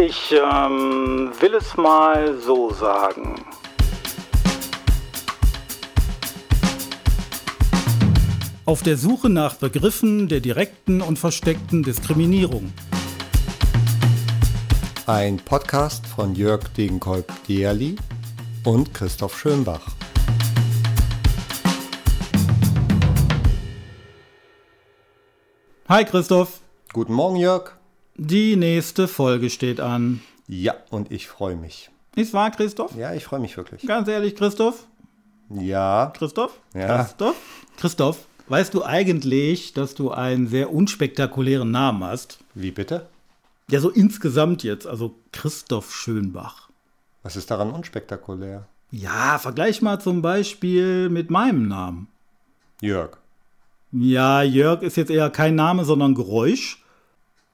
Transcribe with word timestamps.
Ich 0.00 0.32
ähm, 0.32 1.32
will 1.40 1.54
es 1.54 1.76
mal 1.76 2.38
so 2.38 2.72
sagen. 2.72 3.44
Auf 8.64 8.84
der 8.84 8.96
Suche 8.96 9.28
nach 9.28 9.56
Begriffen 9.56 10.28
der 10.28 10.38
direkten 10.38 11.02
und 11.02 11.18
versteckten 11.18 11.82
Diskriminierung. 11.82 12.72
Ein 15.08 15.38
Podcast 15.38 16.06
von 16.06 16.36
Jörg 16.36 16.68
Degenkolb-Dierli 16.76 17.96
und 18.64 18.94
Christoph 18.94 19.36
Schönbach. 19.36 19.84
Hi 25.88 26.04
Christoph. 26.04 26.60
Guten 26.92 27.14
Morgen, 27.14 27.34
Jörg. 27.34 27.77
Die 28.20 28.56
nächste 28.56 29.06
Folge 29.06 29.48
steht 29.48 29.78
an. 29.78 30.20
Ja, 30.48 30.74
und 30.90 31.12
ich 31.12 31.28
freue 31.28 31.54
mich. 31.54 31.88
Ist 32.16 32.34
wahr, 32.34 32.50
Christoph? 32.50 32.96
Ja, 32.96 33.14
ich 33.14 33.22
freue 33.22 33.38
mich 33.38 33.56
wirklich. 33.56 33.86
Ganz 33.86 34.08
ehrlich, 34.08 34.34
Christoph? 34.34 34.88
Ja. 35.50 36.12
Christoph? 36.16 36.58
Ja. 36.74 37.04
Christoph? 37.04 37.36
Christoph, 37.76 38.26
weißt 38.48 38.74
du 38.74 38.82
eigentlich, 38.82 39.72
dass 39.72 39.94
du 39.94 40.10
einen 40.10 40.48
sehr 40.48 40.72
unspektakulären 40.72 41.70
Namen 41.70 42.02
hast? 42.02 42.40
Wie 42.54 42.72
bitte? 42.72 43.06
Ja, 43.70 43.78
so 43.78 43.88
insgesamt 43.88 44.64
jetzt, 44.64 44.88
also 44.88 45.14
Christoph 45.30 45.94
Schönbach. 45.94 46.70
Was 47.22 47.36
ist 47.36 47.52
daran 47.52 47.70
unspektakulär? 47.70 48.66
Ja, 48.90 49.38
vergleich 49.38 49.80
mal 49.80 50.00
zum 50.00 50.22
Beispiel 50.22 51.08
mit 51.08 51.30
meinem 51.30 51.68
Namen. 51.68 52.08
Jörg. 52.80 53.16
Ja, 53.92 54.42
Jörg 54.42 54.82
ist 54.82 54.96
jetzt 54.96 55.12
eher 55.12 55.30
kein 55.30 55.54
Name, 55.54 55.84
sondern 55.84 56.16
Geräusch. 56.16 56.82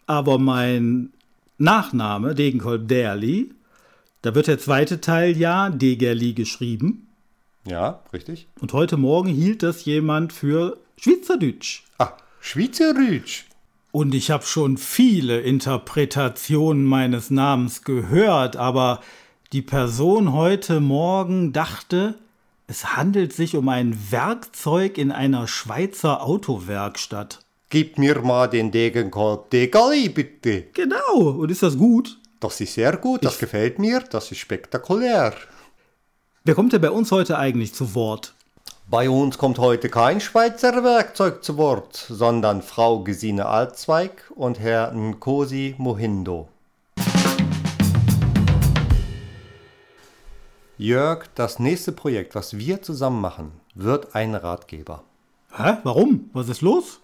Aber 0.06 0.38
mein 0.38 1.12
Nachname, 1.58 2.34
Degenkolb 2.34 2.88
Derli, 2.88 3.52
da 4.22 4.34
wird 4.34 4.46
der 4.46 4.58
zweite 4.58 5.00
Teil 5.00 5.36
ja 5.36 5.70
Degerli 5.70 6.32
geschrieben. 6.32 7.08
Ja, 7.66 8.00
richtig. 8.12 8.46
Und 8.60 8.72
heute 8.72 8.96
Morgen 8.96 9.28
hielt 9.28 9.62
das 9.62 9.84
jemand 9.84 10.32
für 10.32 10.78
Schweizerdeutsch. 10.96 11.84
Ah, 11.98 12.12
Schweizerdeutsch. 12.40 13.44
Und 13.92 14.14
ich 14.14 14.30
habe 14.30 14.44
schon 14.44 14.76
viele 14.76 15.40
Interpretationen 15.40 16.84
meines 16.84 17.30
Namens 17.30 17.82
gehört, 17.82 18.56
aber 18.56 19.00
die 19.52 19.62
Person 19.62 20.32
heute 20.32 20.80
Morgen 20.80 21.52
dachte, 21.52 22.16
es 22.66 22.96
handelt 22.96 23.32
sich 23.32 23.56
um 23.56 23.68
ein 23.68 24.10
Werkzeug 24.10 24.98
in 24.98 25.12
einer 25.12 25.46
Schweizer 25.46 26.22
Autowerkstatt. 26.22 27.43
Gib 27.70 27.98
mir 27.98 28.20
mal 28.22 28.46
den 28.48 28.70
Degenkolb 28.70 29.50
Degali, 29.50 30.08
bitte. 30.08 30.62
Genau, 30.74 31.30
und 31.30 31.50
ist 31.50 31.62
das 31.62 31.76
gut? 31.76 32.18
Das 32.40 32.60
ist 32.60 32.74
sehr 32.74 32.96
gut, 32.96 33.24
das 33.24 33.34
Ich- 33.34 33.40
gefällt 33.40 33.78
mir, 33.78 34.00
das 34.00 34.30
ist 34.30 34.38
spektakulär. 34.38 35.32
Wer 36.44 36.54
kommt 36.54 36.72
denn 36.72 36.80
bei 36.82 36.90
uns 36.90 37.10
heute 37.10 37.38
eigentlich 37.38 37.72
zu 37.74 37.94
Wort? 37.94 38.34
Bei 38.88 39.08
uns 39.08 39.38
kommt 39.38 39.58
heute 39.58 39.88
kein 39.88 40.20
Schweizer 40.20 40.84
Werkzeug 40.84 41.42
zu 41.42 41.56
Wort, 41.56 41.96
sondern 42.10 42.60
Frau 42.60 43.02
Gesine 43.02 43.46
Altzweig 43.46 44.30
und 44.34 44.60
Herr 44.60 44.92
Nkosi 44.92 45.74
Mohindo. 45.78 46.48
Jörg, 50.76 51.24
das 51.34 51.58
nächste 51.58 51.92
Projekt, 51.92 52.34
was 52.34 52.58
wir 52.58 52.82
zusammen 52.82 53.20
machen, 53.22 53.52
wird 53.74 54.14
ein 54.14 54.34
Ratgeber. 54.34 55.02
Hä? 55.56 55.78
Warum? 55.84 56.28
Was 56.34 56.48
ist 56.48 56.60
los? 56.62 57.00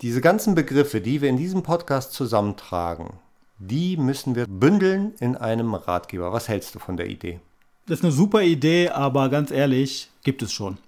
Diese 0.00 0.20
ganzen 0.20 0.54
Begriffe, 0.54 1.00
die 1.00 1.22
wir 1.22 1.28
in 1.28 1.36
diesem 1.36 1.64
Podcast 1.64 2.12
zusammentragen, 2.12 3.14
die 3.58 3.96
müssen 3.96 4.36
wir 4.36 4.46
bündeln 4.46 5.12
in 5.18 5.34
einem 5.34 5.74
Ratgeber. 5.74 6.32
Was 6.32 6.46
hältst 6.46 6.76
du 6.76 6.78
von 6.78 6.96
der 6.96 7.08
Idee? 7.08 7.40
Das 7.86 7.98
ist 7.98 8.04
eine 8.04 8.12
super 8.12 8.42
Idee, 8.42 8.90
aber 8.90 9.28
ganz 9.28 9.50
ehrlich, 9.50 10.08
gibt 10.22 10.42
es 10.42 10.52
schon. 10.52 10.78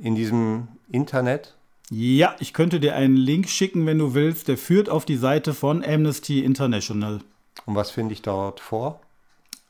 In 0.00 0.14
diesem 0.14 0.68
Internet? 0.90 1.54
Ja, 1.90 2.34
ich 2.38 2.54
könnte 2.54 2.80
dir 2.80 2.94
einen 2.94 3.16
Link 3.16 3.50
schicken, 3.50 3.84
wenn 3.84 3.98
du 3.98 4.14
willst. 4.14 4.48
Der 4.48 4.56
führt 4.56 4.88
auf 4.88 5.04
die 5.04 5.16
Seite 5.18 5.52
von 5.52 5.84
Amnesty 5.84 6.40
International. 6.42 7.20
Und 7.66 7.74
was 7.74 7.90
finde 7.90 8.14
ich 8.14 8.22
dort 8.22 8.58
vor? 8.58 9.00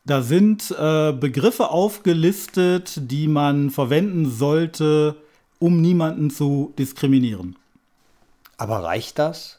Da 0.05 0.23
sind 0.23 0.71
äh, 0.79 1.13
Begriffe 1.13 1.71
aufgelistet, 1.71 3.01
die 3.11 3.27
man 3.27 3.71
verwenden 3.71 4.31
sollte, 4.31 5.17
um 5.59 5.81
niemanden 5.81 6.31
zu 6.31 6.73
diskriminieren. 6.79 7.57
Aber 8.57 8.83
reicht 8.85 9.19
das? 9.19 9.59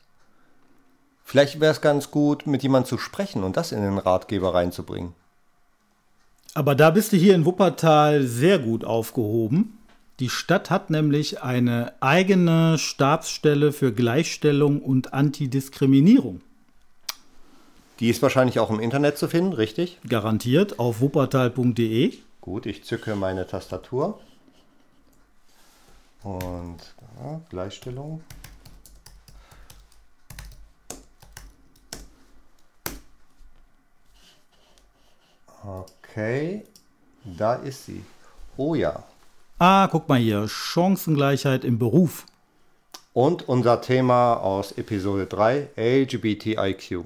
Vielleicht 1.23 1.59
wäre 1.59 1.71
es 1.71 1.81
ganz 1.81 2.11
gut, 2.11 2.47
mit 2.47 2.63
jemandem 2.63 2.89
zu 2.89 2.97
sprechen 2.97 3.43
und 3.43 3.55
das 3.55 3.71
in 3.71 3.81
den 3.81 3.97
Ratgeber 3.97 4.53
reinzubringen. 4.53 5.13
Aber 6.55 6.75
da 6.75 6.89
bist 6.89 7.13
du 7.13 7.17
hier 7.17 7.35
in 7.35 7.45
Wuppertal 7.45 8.23
sehr 8.23 8.59
gut 8.59 8.83
aufgehoben. 8.83 9.77
Die 10.19 10.29
Stadt 10.29 10.69
hat 10.69 10.89
nämlich 10.89 11.41
eine 11.41 11.93
eigene 12.01 12.77
Stabsstelle 12.77 13.71
für 13.71 13.93
Gleichstellung 13.93 14.81
und 14.81 15.13
Antidiskriminierung. 15.13 16.41
Die 17.99 18.09
ist 18.09 18.21
wahrscheinlich 18.21 18.59
auch 18.59 18.69
im 18.69 18.79
Internet 18.79 19.17
zu 19.17 19.27
finden, 19.27 19.53
richtig? 19.53 19.99
Garantiert 20.07 20.79
auf 20.79 20.99
wuppertal.de. 20.99 22.13
Gut, 22.41 22.66
ich 22.66 22.83
zücke 22.83 23.16
meine 23.16 23.45
Tastatur. 23.45 24.19
Und 26.24 26.78
ja, 27.22 27.41
Gleichstellung. 27.50 28.22
Okay, 35.63 36.63
da 37.24 37.56
ist 37.56 37.85
sie. 37.85 38.03
Oh 38.58 38.75
ja. 38.75 39.03
Ah, 39.59 39.88
guck 39.88 40.08
mal 40.08 40.19
hier, 40.19 40.47
Chancengleichheit 40.47 41.63
im 41.63 41.79
Beruf. 41.79 42.25
Und 43.13 43.50
unser 43.50 43.81
Thema 43.81 44.35
aus 44.35 44.72
Episode 44.74 45.25
3, 45.25 45.69
LGBTIQ. 45.75 47.06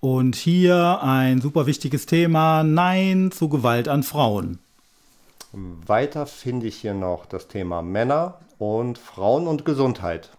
Und 0.00 0.36
hier 0.36 1.00
ein 1.02 1.40
super 1.40 1.66
wichtiges 1.66 2.06
Thema, 2.06 2.62
Nein 2.62 3.30
zu 3.32 3.48
Gewalt 3.48 3.88
an 3.88 4.02
Frauen. 4.02 4.58
Weiter 5.52 6.26
finde 6.26 6.66
ich 6.66 6.76
hier 6.76 6.94
noch 6.94 7.26
das 7.26 7.48
Thema 7.48 7.82
Männer 7.82 8.40
und 8.58 8.98
Frauen 8.98 9.46
und 9.46 9.64
Gesundheit. 9.64 10.30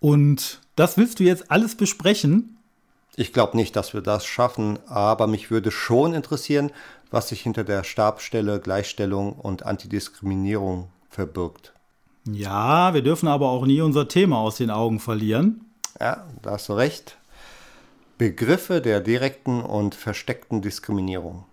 Und 0.00 0.60
das 0.76 0.96
willst 0.96 1.20
du 1.20 1.24
jetzt 1.24 1.50
alles 1.50 1.76
besprechen? 1.76 2.58
Ich 3.16 3.32
glaube 3.32 3.56
nicht, 3.56 3.76
dass 3.76 3.94
wir 3.94 4.00
das 4.00 4.26
schaffen, 4.26 4.78
aber 4.88 5.28
mich 5.28 5.50
würde 5.50 5.70
schon 5.70 6.14
interessieren, 6.14 6.72
was 7.10 7.28
sich 7.28 7.42
hinter 7.42 7.62
der 7.62 7.84
Stabsstelle 7.84 8.58
Gleichstellung 8.58 9.34
und 9.34 9.64
Antidiskriminierung 9.64 10.88
verbirgt. 11.08 11.74
Ja, 12.26 12.92
wir 12.92 13.02
dürfen 13.02 13.28
aber 13.28 13.50
auch 13.50 13.66
nie 13.66 13.82
unser 13.82 14.08
Thema 14.08 14.38
aus 14.38 14.56
den 14.56 14.70
Augen 14.70 14.98
verlieren. 14.98 15.64
Ja, 16.00 16.26
da 16.42 16.52
hast 16.52 16.68
du 16.68 16.72
recht. 16.72 17.18
Begriffe 18.18 18.80
der 18.80 19.00
direkten 19.00 19.60
und 19.60 19.94
versteckten 19.94 20.60
Diskriminierung. 20.60 21.44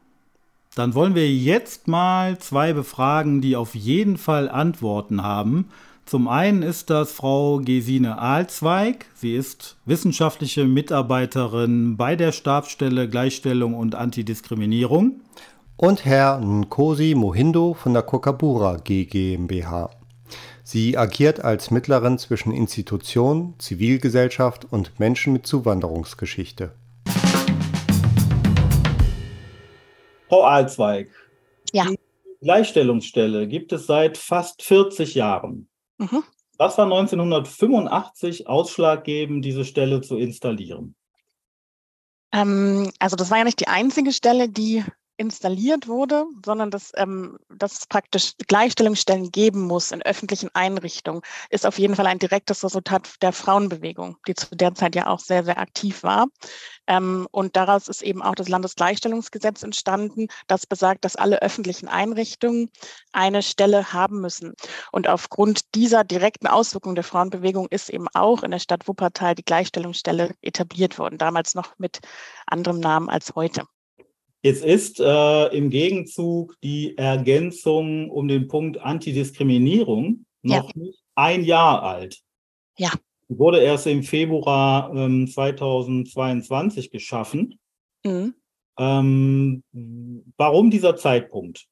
Dann 0.75 0.95
wollen 0.95 1.15
wir 1.15 1.29
jetzt 1.29 1.89
mal 1.89 2.37
zwei 2.37 2.71
befragen, 2.71 3.41
die 3.41 3.57
auf 3.57 3.75
jeden 3.75 4.17
Fall 4.17 4.47
Antworten 4.47 5.21
haben. 5.21 5.67
Zum 6.05 6.29
einen 6.29 6.61
ist 6.63 6.89
das 6.89 7.11
Frau 7.11 7.59
Gesine 7.59 8.19
Ahlzweig. 8.19 9.05
Sie 9.13 9.35
ist 9.35 9.77
wissenschaftliche 9.85 10.65
Mitarbeiterin 10.65 11.97
bei 11.97 12.15
der 12.15 12.31
Stabsstelle 12.31 13.09
Gleichstellung 13.09 13.73
und 13.73 13.95
Antidiskriminierung. 13.95 15.21
Und 15.75 16.05
Herr 16.05 16.39
Nkosi 16.39 17.15
Mohindo 17.15 17.73
von 17.73 17.93
der 17.93 18.03
Kokabura 18.03 18.77
GmbH. 18.77 19.89
Sie 20.63 20.97
agiert 20.97 21.43
als 21.43 21.69
Mittlerin 21.69 22.17
zwischen 22.17 22.53
Institution, 22.53 23.55
Zivilgesellschaft 23.57 24.65
und 24.71 24.99
Menschen 24.99 25.33
mit 25.33 25.45
Zuwanderungsgeschichte. 25.45 26.71
Frau 30.31 30.45
Ahlzweig. 30.45 31.09
Ja. 31.73 31.87
Die 31.89 31.97
Gleichstellungsstelle 32.39 33.49
gibt 33.49 33.73
es 33.73 33.85
seit 33.85 34.17
fast 34.17 34.63
40 34.63 35.13
Jahren. 35.13 35.67
Mhm. 35.97 36.23
Was 36.57 36.77
war 36.77 36.85
1985 36.85 38.47
ausschlaggebend, 38.47 39.43
diese 39.43 39.65
Stelle 39.65 39.99
zu 39.99 40.15
installieren? 40.15 40.95
Ähm, 42.31 42.89
also 42.97 43.17
das 43.17 43.29
war 43.29 43.39
ja 43.39 43.43
nicht 43.43 43.59
die 43.59 43.67
einzige 43.67 44.13
Stelle, 44.13 44.47
die 44.47 44.85
installiert 45.21 45.87
wurde, 45.87 46.25
sondern 46.43 46.71
dass, 46.71 46.91
ähm, 46.95 47.37
dass 47.49 47.73
es 47.73 47.85
praktisch 47.85 48.33
Gleichstellungsstellen 48.47 49.31
geben 49.31 49.61
muss 49.61 49.91
in 49.91 50.01
öffentlichen 50.01 50.49
Einrichtungen, 50.55 51.21
ist 51.51 51.65
auf 51.65 51.77
jeden 51.77 51.95
Fall 51.95 52.07
ein 52.07 52.17
direktes 52.17 52.63
Resultat 52.63 53.21
der 53.21 53.31
Frauenbewegung, 53.31 54.17
die 54.27 54.33
zu 54.33 54.55
der 54.55 54.73
Zeit 54.73 54.95
ja 54.95 55.05
auch 55.05 55.19
sehr, 55.19 55.43
sehr 55.43 55.59
aktiv 55.59 56.01
war. 56.01 56.25
Ähm, 56.87 57.27
und 57.31 57.55
daraus 57.55 57.87
ist 57.87 58.01
eben 58.01 58.23
auch 58.23 58.33
das 58.33 58.49
Landesgleichstellungsgesetz 58.49 59.61
entstanden, 59.61 60.27
das 60.47 60.65
besagt, 60.65 61.05
dass 61.05 61.15
alle 61.15 61.41
öffentlichen 61.43 61.87
Einrichtungen 61.87 62.71
eine 63.11 63.43
Stelle 63.43 63.93
haben 63.93 64.21
müssen. 64.21 64.55
Und 64.91 65.07
aufgrund 65.07 65.75
dieser 65.75 66.03
direkten 66.03 66.47
Auswirkungen 66.47 66.95
der 66.95 67.03
Frauenbewegung 67.03 67.67
ist 67.69 67.89
eben 67.89 68.07
auch 68.15 68.41
in 68.41 68.49
der 68.49 68.59
Stadt 68.59 68.87
Wuppertal 68.87 69.35
die 69.35 69.45
Gleichstellungsstelle 69.45 70.33
etabliert 70.41 70.97
worden, 70.97 71.19
damals 71.19 71.53
noch 71.53 71.77
mit 71.77 71.99
anderem 72.47 72.79
Namen 72.79 73.07
als 73.07 73.35
heute. 73.35 73.67
Jetzt 74.43 74.65
ist 74.65 74.99
äh, 74.99 75.47
im 75.55 75.69
Gegenzug 75.69 76.57
die 76.63 76.97
Ergänzung 76.97 78.09
um 78.09 78.27
den 78.27 78.47
Punkt 78.47 78.79
Antidiskriminierung 78.79 80.25
noch 80.41 80.73
ja. 80.73 80.81
nicht 80.81 80.99
ein 81.15 81.43
Jahr 81.43 81.83
alt. 81.83 82.21
Ja. 82.77 82.91
Wurde 83.27 83.61
erst 83.61 83.87
im 83.87 84.03
Februar 84.03 84.93
ähm, 84.95 85.27
2022 85.27 86.91
geschaffen. 86.91 87.59
Mhm. 88.03 88.33
Ähm, 88.79 89.63
warum 90.37 90.71
dieser 90.71 90.95
Zeitpunkt? 90.95 91.67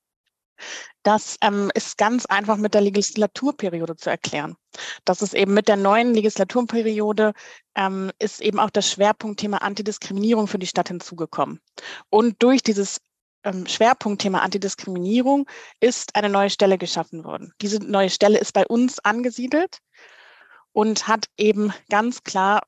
Das 1.04 1.38
ähm, 1.42 1.72
ist 1.74 1.98
ganz 1.98 2.26
einfach 2.26 2.58
mit 2.58 2.74
der 2.74 2.82
Legislaturperiode 2.82 3.96
zu 3.96 4.10
erklären. 4.10 4.56
Das 5.06 5.22
ist 5.22 5.34
eben 5.34 5.54
mit 5.54 5.68
der 5.68 5.78
neuen 5.78 6.14
Legislaturperiode 6.14 7.34
ähm, 7.76 8.12
ist 8.20 8.42
eben 8.42 8.60
auch 8.60 8.70
das 8.70 8.92
Schwerpunktthema 8.92 9.58
Antidiskriminierung 9.58 10.48
für 10.48 10.60
die 10.60 10.68
Stadt 10.68 10.90
hinzugekommen. 10.90 11.60
Und 12.10 12.42
durch 12.44 12.62
dieses 12.62 13.00
ähm, 13.44 13.66
Schwerpunktthema 13.68 14.40
Antidiskriminierung 14.40 15.48
ist 15.80 16.16
eine 16.16 16.30
neue 16.30 16.50
Stelle 16.50 16.78
geschaffen 16.78 17.24
worden. 17.24 17.54
Diese 17.62 17.80
neue 17.80 18.10
Stelle 18.10 18.38
ist 18.38 18.54
bei 18.54 18.66
uns 18.68 19.00
angesiedelt 19.00 19.80
und 20.74 21.08
hat 21.08 21.26
eben 21.38 21.74
ganz 21.90 22.24
klar 22.24 22.62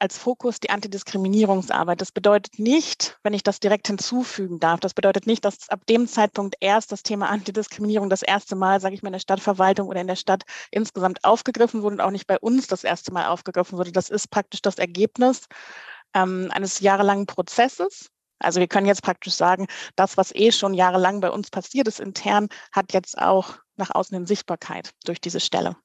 als 0.00 0.18
Fokus 0.18 0.60
die 0.60 0.70
Antidiskriminierungsarbeit. 0.70 2.00
Das 2.00 2.10
bedeutet 2.12 2.58
nicht, 2.58 3.18
wenn 3.22 3.34
ich 3.34 3.42
das 3.42 3.60
direkt 3.60 3.86
hinzufügen 3.86 4.58
darf, 4.58 4.80
das 4.80 4.94
bedeutet 4.94 5.26
nicht, 5.26 5.44
dass 5.44 5.68
ab 5.68 5.86
dem 5.86 6.06
Zeitpunkt 6.08 6.56
erst 6.60 6.90
das 6.92 7.02
Thema 7.02 7.28
Antidiskriminierung 7.28 8.08
das 8.10 8.22
erste 8.22 8.56
Mal, 8.56 8.80
sage 8.80 8.94
ich 8.94 9.02
mal, 9.02 9.08
in 9.08 9.14
der 9.14 9.20
Stadtverwaltung 9.20 9.88
oder 9.88 10.00
in 10.00 10.06
der 10.06 10.16
Stadt 10.16 10.44
insgesamt 10.70 11.24
aufgegriffen 11.24 11.82
wurde 11.82 11.96
und 11.96 12.00
auch 12.00 12.10
nicht 12.10 12.26
bei 12.26 12.38
uns 12.38 12.66
das 12.66 12.84
erste 12.84 13.12
Mal 13.12 13.26
aufgegriffen 13.26 13.78
wurde. 13.78 13.92
Das 13.92 14.10
ist 14.10 14.30
praktisch 14.30 14.62
das 14.62 14.78
Ergebnis 14.78 15.46
ähm, 16.14 16.48
eines 16.52 16.80
jahrelangen 16.80 17.26
Prozesses. 17.26 18.10
Also 18.38 18.58
wir 18.60 18.68
können 18.68 18.86
jetzt 18.86 19.02
praktisch 19.02 19.34
sagen, 19.34 19.66
das, 19.96 20.16
was 20.16 20.34
eh 20.34 20.50
schon 20.50 20.72
jahrelang 20.72 21.20
bei 21.20 21.30
uns 21.30 21.50
passiert 21.50 21.88
ist 21.88 22.00
intern, 22.00 22.48
hat 22.72 22.92
jetzt 22.94 23.18
auch 23.18 23.58
nach 23.76 23.90
außen 23.94 24.16
hin 24.16 24.26
Sichtbarkeit 24.26 24.90
durch 25.04 25.20
diese 25.20 25.40
Stelle. 25.40 25.76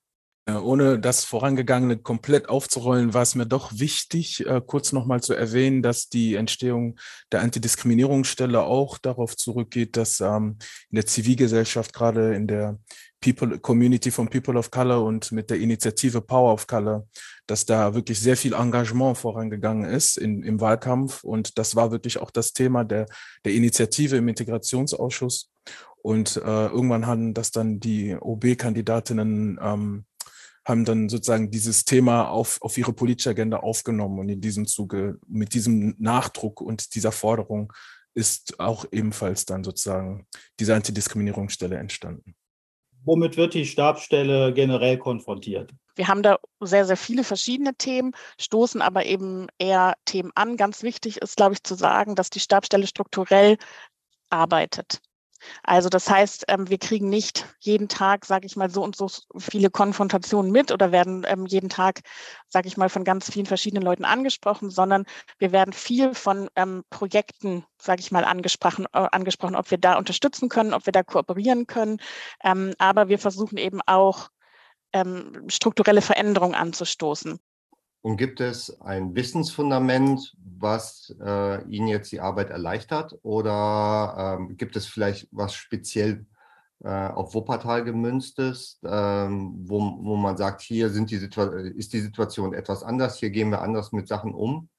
Ohne 0.48 1.00
das 1.00 1.26
Vorangegangene 1.26 1.98
komplett 1.98 2.50
aufzurollen, 2.50 3.16
war 3.16 3.24
es 3.24 3.34
mir 3.34 3.48
doch 3.48 3.80
wichtig, 3.80 4.46
äh, 4.46 4.62
kurz 4.64 4.92
nochmal 4.92 5.24
zu 5.24 5.34
erwähnen, 5.34 5.82
dass 5.82 6.08
die 6.08 6.36
Entstehung 6.36 7.00
der 7.32 7.42
Antidiskriminierungsstelle 7.42 8.62
auch 8.62 9.00
darauf 9.00 9.36
zurückgeht, 9.36 9.98
dass 9.98 10.20
ähm, 10.22 10.58
in 10.92 10.98
der 10.98 11.08
Zivilgesellschaft, 11.08 11.94
gerade 11.94 12.36
in 12.36 12.46
der 12.46 12.78
People, 13.22 13.58
Community 13.58 14.12
von 14.12 14.30
People 14.30 14.56
of 14.60 14.70
Color 14.70 15.04
und 15.04 15.32
mit 15.32 15.50
der 15.50 15.58
Initiative 15.58 16.22
Power 16.22 16.54
of 16.54 16.68
Color, 16.68 17.08
dass 17.48 17.66
da 17.66 17.96
wirklich 17.96 18.20
sehr 18.20 18.38
viel 18.38 18.54
Engagement 18.54 19.18
vorangegangen 19.18 19.90
ist 19.90 20.16
in, 20.16 20.44
im 20.44 20.62
Wahlkampf. 20.62 21.24
Und 21.24 21.58
das 21.58 21.76
war 21.76 21.92
wirklich 21.92 22.20
auch 22.20 22.30
das 22.30 22.54
Thema 22.54 22.84
der, 22.84 23.08
der 23.44 23.54
Initiative 23.54 24.18
im 24.18 24.28
Integrationsausschuss. 24.28 25.50
Und 26.04 26.38
äh, 26.38 26.68
irgendwann 26.68 27.08
haben 27.08 27.34
das 27.34 27.50
dann 27.50 27.80
die 27.80 28.16
OB-Kandidatinnen 28.16 29.60
ähm, 29.60 30.06
haben 30.66 30.84
dann 30.84 31.10
sozusagen 31.10 31.52
dieses 31.52 31.86
Thema 31.86 32.30
auf, 32.30 32.62
auf 32.62 32.78
ihre 32.78 32.94
politische 32.94 33.30
Agenda 33.30 33.58
aufgenommen. 33.58 34.20
Und 34.20 34.30
in 34.30 34.42
diesem 34.42 34.66
Zuge, 34.66 35.20
mit 35.28 35.54
diesem 35.54 35.96
Nachdruck 36.00 36.60
und 36.60 36.96
dieser 36.96 37.12
Forderung 37.12 37.72
ist 38.16 38.60
auch 38.60 38.86
ebenfalls 38.92 39.46
dann 39.46 39.64
sozusagen 39.64 40.26
diese 40.60 40.74
Antidiskriminierungsstelle 40.74 41.78
entstanden. 41.78 42.36
Womit 43.04 43.38
wird 43.38 43.54
die 43.54 43.66
Stabsstelle 43.66 44.52
generell 44.54 44.98
konfrontiert? 44.98 45.72
Wir 45.96 46.08
haben 46.08 46.24
da 46.24 46.40
sehr, 46.60 46.86
sehr 46.86 46.98
viele 46.98 47.24
verschiedene 47.24 47.76
Themen, 47.76 48.14
stoßen 48.40 48.82
aber 48.82 49.06
eben 49.06 49.48
eher 49.60 49.96
Themen 50.06 50.32
an. 50.34 50.58
Ganz 50.58 50.82
wichtig 50.82 51.22
ist, 51.22 51.38
glaube 51.38 51.54
ich, 51.54 51.64
zu 51.64 51.76
sagen, 51.76 52.16
dass 52.16 52.32
die 52.32 52.40
Stabsstelle 52.40 52.88
strukturell 52.88 53.58
arbeitet. 54.30 55.02
Also 55.64 55.90
das 55.90 56.10
heißt, 56.10 56.46
ähm, 56.48 56.70
wir 56.70 56.78
kriegen 56.78 57.10
nicht 57.10 57.46
jeden 57.60 57.88
Tag, 57.88 58.26
sage 58.26 58.46
ich 58.46 58.56
mal, 58.56 58.70
so 58.70 58.84
und 58.84 58.96
so 58.96 59.08
viele 59.38 59.70
Konfrontationen 59.70 60.52
mit 60.52 60.72
oder 60.72 60.92
werden 60.92 61.26
ähm, 61.28 61.46
jeden 61.46 61.70
Tag, 61.70 62.02
sage 62.48 62.68
ich 62.68 62.78
mal, 62.78 62.90
von 62.90 63.04
ganz 63.04 63.32
vielen 63.32 63.46
verschiedenen 63.46 63.84
Leuten 63.84 64.06
angesprochen, 64.06 64.70
sondern 64.70 65.06
wir 65.38 65.52
werden 65.52 65.74
viel 65.74 66.14
von 66.14 66.50
ähm, 66.56 66.84
Projekten, 66.90 67.66
sage 67.82 68.02
ich 68.02 68.12
mal, 68.12 68.26
angesprochen, 68.26 68.86
äh, 68.94 69.08
angesprochen, 69.12 69.56
ob 69.56 69.72
wir 69.72 69.78
da 69.78 69.98
unterstützen 69.98 70.50
können, 70.50 70.74
ob 70.74 70.86
wir 70.86 70.94
da 70.94 71.04
kooperieren 71.04 71.68
können. 71.68 71.98
aber 72.78 73.10
wir 73.10 73.20
versuchen 73.20 73.58
eben 73.58 73.82
auch 73.86 74.30
strukturelle 75.50 76.02
Veränderungen 76.02 76.56
anzustoßen. 76.56 77.40
Und 78.06 78.18
gibt 78.18 78.40
es 78.40 78.80
ein 78.82 79.16
Wissensfundament, 79.16 80.36
was 80.60 81.12
äh, 81.20 81.64
Ihnen 81.68 81.88
jetzt 81.88 82.12
die 82.12 82.20
Arbeit 82.20 82.52
erleichtert? 82.52 83.18
Oder 83.24 84.38
ähm, 84.38 84.58
gibt 84.58 84.76
es 84.76 84.86
vielleicht 84.86 85.28
was 85.32 85.56
speziell 85.56 86.28
äh, 86.84 86.88
auf 86.88 87.34
Wuppertal 87.34 87.84
gemünztes, 87.84 88.80
ähm, 88.86 89.56
wo, 89.68 89.80
wo 89.80 90.18
man 90.18 90.38
sagt, 90.38 90.62
hier 90.62 90.92
sind 90.92 91.10
die 91.10 91.16
ist 91.16 91.94
die 91.94 92.00
Situation 92.00 92.54
etwas 92.54 92.84
anders, 92.84 93.18
hier 93.18 93.32
gehen 93.32 93.50
wir 93.50 93.64
anders 93.64 93.92
mit 93.92 94.08
Sachen 94.08 94.36
um? 94.36 94.70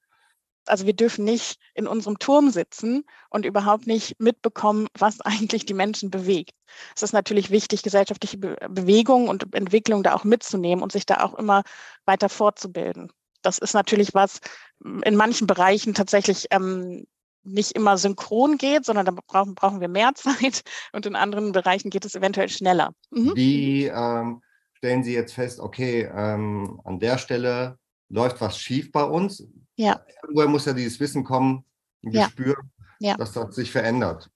Also 0.65 0.85
wir 0.85 0.95
dürfen 0.95 1.25
nicht 1.25 1.59
in 1.73 1.85
unserem 1.85 2.19
Turm 2.19 2.49
sitzen 2.49 3.03
und 3.29 3.45
überhaupt 3.45 3.87
nicht 3.87 4.21
mitbekommen, 4.21 4.87
was 4.97 5.19
eigentlich 5.19 5.65
die 5.65 5.73
Menschen 5.73 6.11
bewegt. 6.11 6.51
Es 6.95 7.03
ist 7.03 7.13
natürlich 7.13 7.51
wichtig, 7.51 7.83
gesellschaftliche 7.83 8.37
Be 8.37 8.55
Bewegung 8.69 9.27
und 9.27 9.53
Entwicklung 9.53 10.01
da 10.01 10.15
auch 10.15 10.23
mitzunehmen 10.23 10.81
und 10.81 10.93
sich 10.93 11.05
da 11.05 11.25
auch 11.25 11.33
immer 11.33 11.63
weiter 12.05 12.29
fortzubilden. 12.29 13.11
Das 13.41 13.57
ist 13.57 13.73
natürlich 13.73 14.13
was 14.13 14.39
in 14.83 15.15
manchen 15.15 15.47
Bereichen 15.47 15.93
tatsächlich 15.93 16.47
ähm, 16.51 17.05
nicht 17.43 17.71
immer 17.73 17.97
synchron 17.97 18.57
geht, 18.57 18.85
sondern 18.85 19.05
da 19.05 19.13
brauchen, 19.25 19.55
brauchen 19.55 19.81
wir 19.81 19.87
mehr 19.87 20.11
Zeit 20.15 20.61
und 20.93 21.05
in 21.05 21.15
anderen 21.15 21.51
Bereichen 21.51 21.89
geht 21.89 22.05
es 22.05 22.15
eventuell 22.15 22.49
schneller. 22.49 22.91
Mhm. 23.11 23.33
Wie 23.35 23.85
ähm, 23.85 24.41
stellen 24.73 25.03
Sie 25.03 25.13
jetzt 25.13 25.33
fest, 25.33 25.59
okay, 25.59 26.09
ähm, 26.13 26.79
an 26.83 26.99
der 26.99 27.17
Stelle 27.17 27.77
läuft 28.09 28.41
was 28.41 28.57
schief 28.59 28.91
bei 28.91 29.03
uns? 29.03 29.47
Ja. 29.75 30.01
Irgendwoher 30.23 30.47
muss 30.47 30.65
ja 30.65 30.73
dieses 30.73 30.99
Wissen 30.99 31.23
kommen, 31.23 31.63
ein 32.03 32.11
Gespür, 32.11 32.55
ja. 32.99 33.11
Ja. 33.11 33.17
dass 33.17 33.31
das 33.33 33.55
sich 33.55 33.71
verändert. 33.71 34.29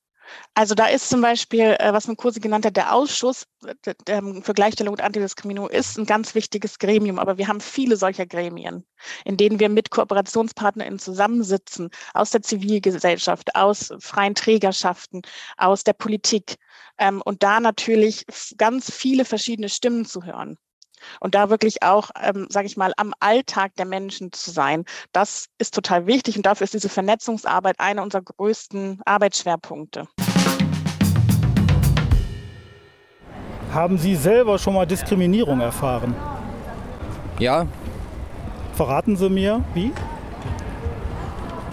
Also 0.53 0.75
da 0.75 0.87
ist 0.87 1.09
zum 1.09 1.21
Beispiel, 1.21 1.75
äh, 1.79 1.93
was 1.93 2.07
man 2.07 2.17
Kurse 2.17 2.39
genannt 2.39 2.65
hat, 2.65 2.75
der 2.75 2.93
Ausschuss 2.93 3.47
ähm, 4.07 4.43
für 4.43 4.53
Gleichstellung 4.53 4.93
und 4.93 5.01
Antidiskriminierung 5.01 5.69
ist 5.69 5.97
ein 5.97 6.05
ganz 6.05 6.35
wichtiges 6.35 6.79
Gremium, 6.79 7.19
aber 7.19 7.37
wir 7.37 7.47
haben 7.47 7.61
viele 7.61 7.95
solcher 7.95 8.25
Gremien, 8.25 8.85
in 9.25 9.37
denen 9.37 9.59
wir 9.59 9.69
mit 9.69 9.91
KooperationspartnerInnen 9.91 10.99
zusammensitzen, 10.99 11.89
aus 12.13 12.31
der 12.31 12.41
Zivilgesellschaft, 12.41 13.55
aus 13.55 13.93
freien 13.99 14.35
Trägerschaften, 14.35 15.21
aus 15.57 15.83
der 15.83 15.93
Politik 15.93 16.57
ähm, 16.97 17.21
und 17.23 17.43
da 17.43 17.59
natürlich 17.59 18.25
ganz 18.57 18.91
viele 18.91 19.25
verschiedene 19.25 19.69
Stimmen 19.69 20.05
zu 20.05 20.23
hören. 20.23 20.57
Und 21.19 21.35
da 21.35 21.49
wirklich 21.49 21.83
auch, 21.83 22.09
ähm, 22.21 22.47
sage 22.49 22.67
ich 22.67 22.77
mal, 22.77 22.93
am 22.97 23.13
Alltag 23.19 23.75
der 23.75 23.85
Menschen 23.85 24.31
zu 24.31 24.51
sein, 24.51 24.85
das 25.11 25.47
ist 25.57 25.73
total 25.73 26.07
wichtig 26.07 26.37
und 26.37 26.45
dafür 26.45 26.65
ist 26.65 26.73
diese 26.73 26.89
Vernetzungsarbeit 26.89 27.79
einer 27.79 28.03
unserer 28.03 28.21
größten 28.21 29.01
Arbeitsschwerpunkte. 29.05 30.07
Haben 33.73 33.97
Sie 33.97 34.15
selber 34.15 34.59
schon 34.59 34.73
mal 34.73 34.85
Diskriminierung 34.85 35.61
erfahren? 35.61 36.13
Ja. 37.39 37.67
Verraten 38.73 39.15
Sie 39.15 39.29
mir, 39.29 39.63
wie? 39.73 39.93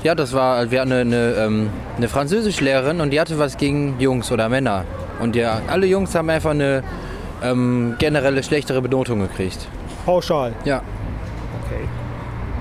Ja, 0.04 0.14
das 0.14 0.32
war, 0.32 0.70
wir 0.70 0.80
hatten 0.80 0.92
eine, 0.92 1.00
eine, 1.00 1.34
ähm, 1.34 1.70
eine 1.96 2.08
Französischlehrerin 2.08 3.00
und 3.00 3.10
die 3.10 3.20
hatte 3.20 3.38
was 3.38 3.56
gegen 3.56 3.98
Jungs 3.98 4.30
oder 4.30 4.48
Männer. 4.48 4.84
Und 5.18 5.34
ja, 5.34 5.60
alle 5.66 5.86
Jungs 5.86 6.14
haben 6.14 6.30
einfach 6.30 6.52
eine 6.52 6.84
ähm, 7.42 7.96
generelle 7.98 8.42
schlechtere 8.42 8.82
Benotung 8.82 9.20
gekriegt. 9.20 9.68
Pauschal? 10.04 10.52
Ja. 10.64 10.82
Okay. 11.64 11.88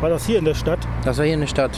War 0.01 0.10
das 0.10 0.25
hier 0.25 0.39
in 0.39 0.46
der 0.46 0.53
Stadt? 0.53 0.79
Das 1.03 1.17
war 1.17 1.25
hier 1.25 1.36
in 1.36 1.41
der 1.41 1.48
Stadt. 1.48 1.72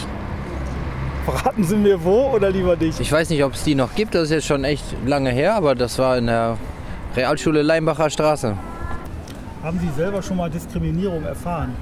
Verraten 1.26 1.64
Sie 1.64 1.76
mir 1.76 2.04
wo 2.04 2.32
oder 2.34 2.50
lieber 2.50 2.76
nicht? 2.76 3.00
Ich 3.00 3.12
weiß 3.12 3.30
nicht, 3.30 3.44
ob 3.44 3.54
es 3.54 3.64
die 3.64 3.76
noch 3.76 3.94
gibt, 3.94 4.16
das 4.16 4.24
ist 4.24 4.32
jetzt 4.32 4.48
schon 4.48 4.64
echt 4.64 4.84
lange 5.06 5.30
her, 5.30 5.56
aber 5.56 5.76
das 5.76 6.00
war 6.00 6.18
in 6.18 6.28
der 6.28 6.58
Realschule 7.16 7.62
Leimbacher 7.62 8.10
Straße. 8.10 8.58
Haben 9.62 9.80
Sie 9.80 9.90
selber 9.96 10.22
schon 10.22 10.38
mal 10.38 10.50
Diskriminierung 10.50 11.24
erfahren? 11.24 11.76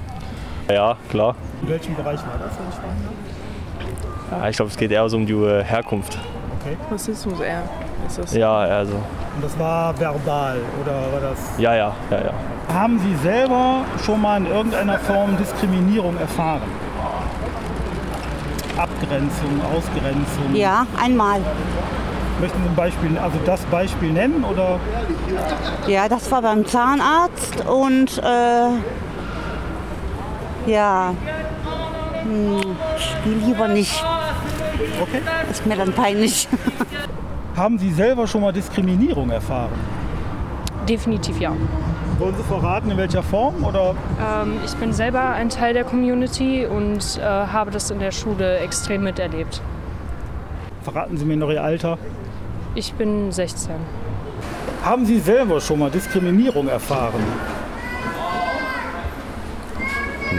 Ja, 0.68 0.96
klar. 1.10 1.34
In 1.62 1.68
welchem 1.68 1.94
Bereich 1.94 2.20
war 2.20 2.38
das, 2.38 2.58
wenn 2.58 2.68
ich 2.68 2.74
fragen 2.74 4.42
Ja, 4.42 4.48
ich 4.48 4.56
glaube, 4.56 4.70
es 4.70 4.76
geht 4.76 4.90
eher 4.90 5.08
so 5.08 5.16
um 5.16 5.26
die 5.26 5.34
Herkunft. 5.34 6.18
Okay. 6.60 6.76
Rassismus 6.90 7.40
eher. 7.40 7.62
Ist 8.06 8.18
das. 8.18 8.34
Ja, 8.34 8.58
also. 8.58 8.94
Und 9.38 9.44
das 9.44 9.56
war 9.56 9.96
verbal 10.00 10.60
oder 10.82 11.12
war 11.12 11.20
das? 11.20 11.38
Ja, 11.58 11.72
ja, 11.72 11.94
ja, 12.10 12.16
ja. 12.24 12.32
Haben 12.74 12.98
Sie 12.98 13.14
selber 13.22 13.84
schon 14.04 14.20
mal 14.20 14.38
in 14.38 14.46
irgendeiner 14.46 14.98
Form 14.98 15.36
Diskriminierung 15.36 16.18
erfahren? 16.18 16.62
Abgrenzung, 18.76 19.60
Ausgrenzung? 19.72 20.54
Ja, 20.54 20.88
einmal. 21.00 21.40
Möchten 22.40 22.60
Sie 22.64 22.68
ein 22.68 22.74
Beispiel, 22.74 23.16
also 23.16 23.38
das 23.46 23.60
Beispiel 23.66 24.10
nennen 24.10 24.42
oder? 24.42 24.80
Ja, 25.86 26.08
das 26.08 26.28
war 26.32 26.42
beim 26.42 26.66
Zahnarzt 26.66 27.64
und 27.64 28.18
äh, 28.18 28.70
ja, 30.68 31.14
hm, 32.24 32.76
spiel 32.96 33.36
lieber 33.46 33.68
nicht. 33.68 34.04
Okay. 35.00 35.22
Ist 35.48 35.64
mir 35.64 35.76
dann 35.76 35.92
peinlich. 35.92 36.48
Haben 37.58 37.76
Sie 37.76 37.90
selber 37.90 38.28
schon 38.28 38.42
mal 38.42 38.52
Diskriminierung 38.52 39.30
erfahren? 39.30 39.72
Definitiv 40.88 41.40
ja. 41.40 41.52
Wollen 42.20 42.36
Sie 42.36 42.44
verraten, 42.44 42.88
in 42.88 42.96
welcher 42.96 43.24
Form? 43.24 43.64
Oder? 43.64 43.96
Ähm, 44.20 44.58
ich 44.64 44.74
bin 44.76 44.92
selber 44.92 45.30
ein 45.30 45.48
Teil 45.48 45.74
der 45.74 45.82
Community 45.82 46.66
und 46.66 47.18
äh, 47.18 47.22
habe 47.22 47.72
das 47.72 47.90
in 47.90 47.98
der 47.98 48.12
Schule 48.12 48.58
extrem 48.58 49.02
miterlebt. 49.02 49.60
Verraten 50.82 51.16
Sie 51.16 51.24
mir 51.24 51.36
noch 51.36 51.50
Ihr 51.50 51.64
Alter. 51.64 51.98
Ich 52.76 52.92
bin 52.92 53.32
16. 53.32 53.74
Haben 54.84 55.04
Sie 55.04 55.18
selber 55.18 55.60
schon 55.60 55.80
mal 55.80 55.90
Diskriminierung 55.90 56.68
erfahren? 56.68 57.24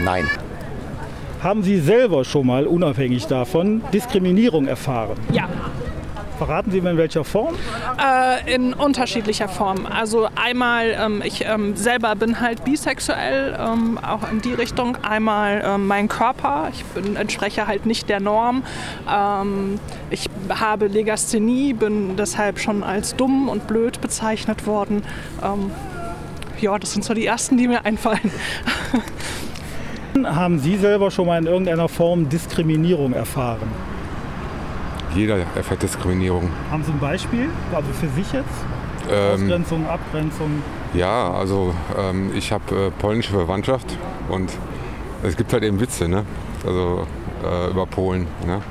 Nein. 0.02 0.24
Haben 1.42 1.62
Sie 1.62 1.80
selber 1.80 2.24
schon 2.24 2.46
mal, 2.46 2.66
unabhängig 2.66 3.26
davon, 3.26 3.82
Diskriminierung 3.92 4.66
erfahren? 4.66 5.18
Ja. 5.32 5.50
Verraten 6.40 6.70
Sie 6.70 6.80
mir 6.80 6.92
in 6.92 6.96
welcher 6.96 7.22
Form? 7.22 7.54
Äh, 8.02 8.54
in 8.54 8.72
unterschiedlicher 8.72 9.46
Form. 9.46 9.84
Also 9.84 10.26
einmal, 10.36 10.96
ähm, 10.98 11.20
ich 11.22 11.44
ähm, 11.44 11.76
selber 11.76 12.16
bin 12.16 12.40
halt 12.40 12.64
bisexuell, 12.64 13.54
ähm, 13.60 13.98
auch 13.98 14.22
in 14.32 14.40
die 14.40 14.54
Richtung. 14.54 14.96
Einmal 15.02 15.62
ähm, 15.62 15.86
mein 15.86 16.08
Körper, 16.08 16.70
ich 16.72 16.82
bin, 16.86 17.16
entspreche 17.16 17.66
halt 17.66 17.84
nicht 17.84 18.08
der 18.08 18.20
Norm. 18.20 18.62
Ähm, 19.06 19.78
ich 20.08 20.30
habe 20.48 20.86
Legasthenie, 20.86 21.74
bin 21.74 22.16
deshalb 22.16 22.58
schon 22.58 22.84
als 22.84 23.14
dumm 23.16 23.50
und 23.50 23.66
blöd 23.66 24.00
bezeichnet 24.00 24.66
worden. 24.66 25.02
Ähm, 25.44 25.70
ja, 26.58 26.78
das 26.78 26.94
sind 26.94 27.04
so 27.04 27.12
die 27.12 27.26
ersten, 27.26 27.58
die 27.58 27.68
mir 27.68 27.84
einfallen. 27.84 28.32
Haben 30.24 30.58
Sie 30.58 30.78
selber 30.78 31.10
schon 31.10 31.26
mal 31.26 31.36
in 31.36 31.46
irgendeiner 31.46 31.90
Form 31.90 32.30
Diskriminierung 32.30 33.12
erfahren? 33.12 33.89
Jeder 35.14 35.38
erfährt 35.56 35.82
Diskriminierung. 35.82 36.48
Haben 36.70 36.84
Sie 36.84 36.92
ein 36.92 37.00
Beispiel? 37.00 37.48
Also 37.74 37.90
für 37.92 38.08
sich 38.08 38.32
jetzt? 38.32 38.46
Ähm, 39.10 39.42
Ausgrenzung, 39.42 39.86
Abgrenzung? 39.86 40.62
Ja, 40.94 41.32
also 41.32 41.74
ähm, 41.98 42.30
ich 42.34 42.52
habe 42.52 42.86
äh, 42.86 42.90
polnische 42.92 43.32
Verwandtschaft 43.32 43.86
und 44.28 44.52
es 45.24 45.36
gibt 45.36 45.52
halt 45.52 45.64
eben 45.64 45.80
Witze, 45.80 46.08
ne? 46.08 46.24
Also 46.64 47.06
äh, 47.44 47.70
über 47.70 47.86
Polen, 47.86 48.28
ne? 48.46 48.62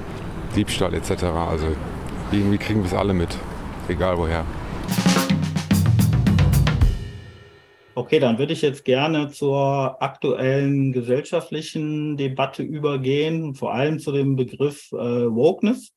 Diebstahl 0.55 0.93
etc. 0.93 1.24
Also 1.24 1.67
irgendwie 2.31 2.58
kriegen 2.58 2.79
wir 2.79 2.88
es 2.88 2.93
alle 2.93 3.13
mit, 3.13 3.38
egal 3.89 4.17
woher. 4.17 4.46
Okay, 7.96 8.19
dann 8.19 8.38
würde 8.38 8.53
ich 8.53 8.62
jetzt 8.62 8.86
gerne 8.86 9.29
zur 9.29 10.01
aktuellen 10.01 10.93
gesellschaftlichen 10.93 12.15
Debatte 12.15 12.63
übergehen, 12.63 13.55
vor 13.55 13.74
allem 13.74 14.00
zu 14.00 14.13
dem 14.13 14.38
Begriff 14.38 14.89
äh, 14.93 14.96
Wokeness. 14.96 15.91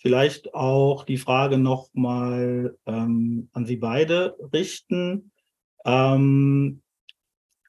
Vielleicht 0.00 0.54
auch 0.54 1.04
die 1.04 1.18
Frage 1.18 1.58
nochmal 1.58 2.74
ähm, 2.86 3.50
an 3.52 3.66
Sie 3.66 3.76
beide 3.76 4.34
richten. 4.50 5.30
Ähm, 5.84 6.80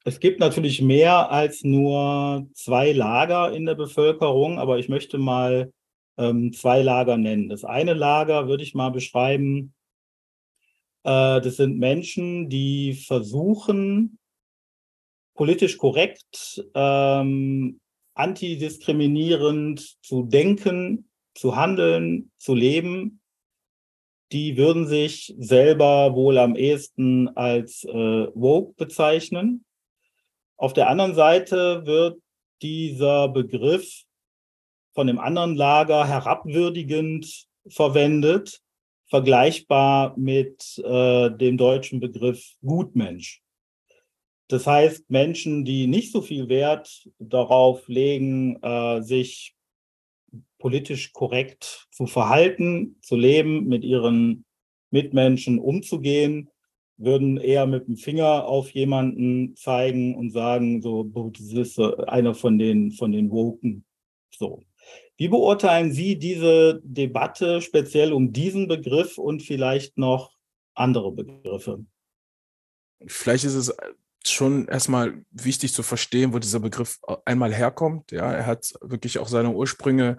es 0.06 0.22
gibt 0.22 0.40
natürlich 0.40 0.82
mehr 0.82 1.30
als 1.30 1.66
nur 1.66 2.48
zwei 2.54 2.94
Lager 2.94 3.52
in 3.52 3.66
der 3.66 3.76
Bevölkerung, 3.76 4.60
aber 4.60 4.80
ich 4.80 4.88
möchte 4.88 5.18
mal 5.18 5.74
ähm, 6.18 6.54
zwei 6.54 6.82
Lager 6.82 7.18
nennen. 7.18 7.50
Das 7.50 7.66
eine 7.66 7.94
Lager 7.94 8.48
würde 8.48 8.64
ich 8.64 8.76
mal 8.76 8.92
beschreiben, 8.92 9.74
äh, 11.04 11.42
das 11.42 11.58
sind 11.58 11.80
Menschen, 11.80 12.48
die 12.48 12.94
versuchen, 12.94 14.18
politisch 15.36 15.78
korrekt, 15.78 16.66
ähm, 16.76 17.82
antidiskriminierend 18.14 19.98
zu 20.02 20.24
denken, 20.24 21.11
zu 21.34 21.56
handeln, 21.56 22.32
zu 22.38 22.56
leben. 22.56 23.22
Die 24.32 24.58
würden 24.58 24.88
sich 24.88 25.34
selber 25.38 26.16
wohl 26.16 26.38
am 26.38 26.56
ehesten 26.56 27.30
als 27.36 27.84
äh, 27.84 28.28
woke 28.34 28.74
bezeichnen. 28.76 29.66
Auf 30.58 30.74
der 30.74 30.90
anderen 30.90 31.16
Seite 31.16 31.86
wird 31.86 32.22
dieser 32.62 33.28
Begriff 33.28 34.04
von 34.94 35.08
dem 35.08 35.20
anderen 35.20 35.56
Lager 35.56 36.08
herabwürdigend 36.08 37.48
verwendet 37.68 38.62
vergleichbar 39.12 40.18
mit 40.18 40.82
äh, 40.86 41.30
dem 41.32 41.58
deutschen 41.58 42.00
Begriff 42.00 42.56
Gutmensch. 42.62 43.42
Das 44.48 44.66
heißt, 44.66 45.10
Menschen, 45.10 45.66
die 45.66 45.88
nicht 45.88 46.14
so 46.14 46.22
viel 46.22 46.48
Wert 46.48 47.10
darauf 47.20 47.88
legen, 47.90 48.56
äh, 48.64 49.02
sich 49.02 49.54
politisch 50.62 51.12
korrekt 51.12 51.88
zu 51.92 52.08
verhalten, 52.08 52.98
zu 53.02 53.16
leben, 53.16 53.68
mit 53.68 53.84
ihren 53.84 54.46
Mitmenschen 54.92 55.60
umzugehen, 55.60 56.50
würden 56.98 57.38
eher 57.38 57.66
mit 57.66 57.88
dem 57.88 57.98
Finger 57.98 58.46
auf 58.46 58.70
jemanden 58.72 59.56
zeigen 59.56 60.16
und 60.16 60.32
sagen, 60.32 60.82
so, 60.82 61.04
das 61.04 61.42
ist 61.42 61.80
einer 61.80 62.36
von 62.36 62.60
den, 62.60 62.92
von 62.92 63.12
den 63.12 63.32
Woken. 63.32 63.84
So. 64.30 64.62
Wie 65.18 65.28
beurteilen 65.28 65.92
Sie 65.92 66.18
diese 66.18 66.82
Debatte 66.84 67.62
speziell 67.62 68.14
um 68.14 68.34
diesen 68.34 68.68
Begriff 68.68 69.18
und 69.18 69.44
vielleicht 69.44 69.98
noch 69.98 70.32
andere 70.74 71.12
Begriffe? 71.12 71.86
Vielleicht 73.08 73.46
ist 73.46 73.56
es 73.56 73.76
schon 74.26 74.68
erstmal 74.68 75.26
wichtig 75.32 75.74
zu 75.74 75.84
verstehen, 75.84 76.34
wo 76.34 76.40
dieser 76.40 76.60
Begriff 76.60 77.00
einmal 77.26 77.54
herkommt. 77.54 78.12
Ja, 78.12 78.32
er 78.32 78.46
hat 78.46 78.74
wirklich 78.82 79.20
auch 79.20 79.28
seine 79.28 79.52
Ursprünge. 79.52 80.18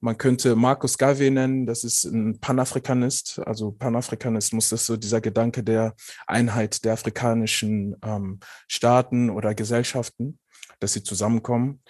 Man 0.00 0.18
könnte 0.18 0.56
Markus 0.56 0.98
Garvey 0.98 1.30
nennen, 1.30 1.66
das 1.66 1.84
ist 1.84 2.04
ein 2.04 2.38
Panafrikanist. 2.40 3.40
Also 3.46 3.72
Panafrikanismus 3.72 4.72
ist 4.72 4.86
so 4.86 4.96
dieser 4.96 5.20
Gedanke 5.20 5.62
der 5.62 5.94
Einheit 6.26 6.84
der 6.84 6.94
afrikanischen 6.94 7.96
ähm, 8.04 8.40
Staaten 8.68 9.30
oder 9.30 9.54
Gesellschaften, 9.54 10.38
dass 10.80 10.92
sie 10.92 11.02
zusammenkommen. 11.02 11.82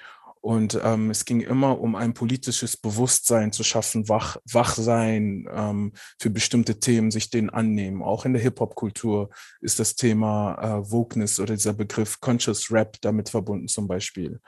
Und 0.44 0.78
ähm, 0.84 1.08
es 1.08 1.24
ging 1.24 1.40
immer 1.40 1.80
um 1.80 1.96
ein 1.96 2.12
politisches 2.12 2.76
Bewusstsein 2.76 3.50
zu 3.50 3.64
schaffen, 3.64 4.10
wach, 4.10 4.36
wach 4.44 4.74
sein 4.74 5.48
ähm, 5.50 5.92
für 6.20 6.28
bestimmte 6.28 6.80
Themen, 6.80 7.10
sich 7.10 7.30
denen 7.30 7.48
annehmen. 7.48 8.02
Auch 8.02 8.26
in 8.26 8.34
der 8.34 8.42
Hip-Hop-Kultur 8.42 9.30
ist 9.62 9.80
das 9.80 9.96
Thema 9.96 10.58
äh, 10.60 10.90
Wokeness 10.90 11.40
oder 11.40 11.54
dieser 11.54 11.72
Begriff 11.72 12.20
Conscious 12.20 12.70
Rap 12.70 12.98
damit 13.00 13.30
verbunden 13.30 13.68
zum 13.68 13.88
Beispiel. 13.88 14.38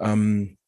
Ähm, 0.00 0.58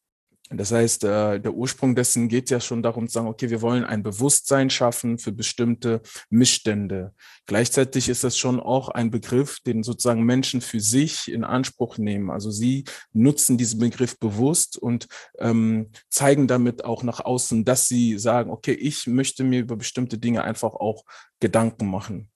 das 0.51 0.71
heißt, 0.71 1.03
äh, 1.03 1.39
der 1.39 1.53
Ursprung 1.53 1.93
dessen 1.95 2.27
geht 2.27 2.49
ja 2.49 2.59
schon 2.59 2.81
darum 2.81 3.07
zu 3.07 3.13
sagen, 3.13 3.27
okay, 3.27 3.51
wir 3.51 3.61
wollen 3.61 3.83
ein 3.83 4.01
Bewusstsein 4.01 4.71
schaffen 4.71 5.19
für 5.19 5.31
bestimmte 5.31 6.01
Missstände. 6.31 7.13
Gleichzeitig 7.45 8.09
ist 8.09 8.23
das 8.23 8.35
schon 8.35 8.59
auch 8.59 8.89
ein 8.89 9.11
Begriff, 9.11 9.59
den 9.59 9.83
sozusagen 9.83 10.23
Menschen 10.23 10.61
für 10.61 10.79
sich 10.79 11.31
in 11.31 11.43
Anspruch 11.43 11.99
nehmen. 11.99 12.31
Also 12.31 12.49
sie 12.49 12.85
nutzen 13.13 13.59
diesen 13.59 13.79
Begriff 13.79 14.17
bewusst 14.17 14.75
und 14.77 15.07
ähm, 15.37 15.91
zeigen 16.09 16.47
damit 16.47 16.83
auch 16.83 17.03
nach 17.03 17.19
außen, 17.19 17.63
dass 17.63 17.87
sie 17.87 18.17
sagen, 18.17 18.49
okay, 18.49 18.73
ich 18.73 19.05
möchte 19.05 19.43
mir 19.43 19.59
über 19.59 19.75
bestimmte 19.75 20.17
Dinge 20.17 20.43
einfach 20.43 20.73
auch 20.73 21.05
Gedanken 21.39 21.87
machen. 21.87 22.31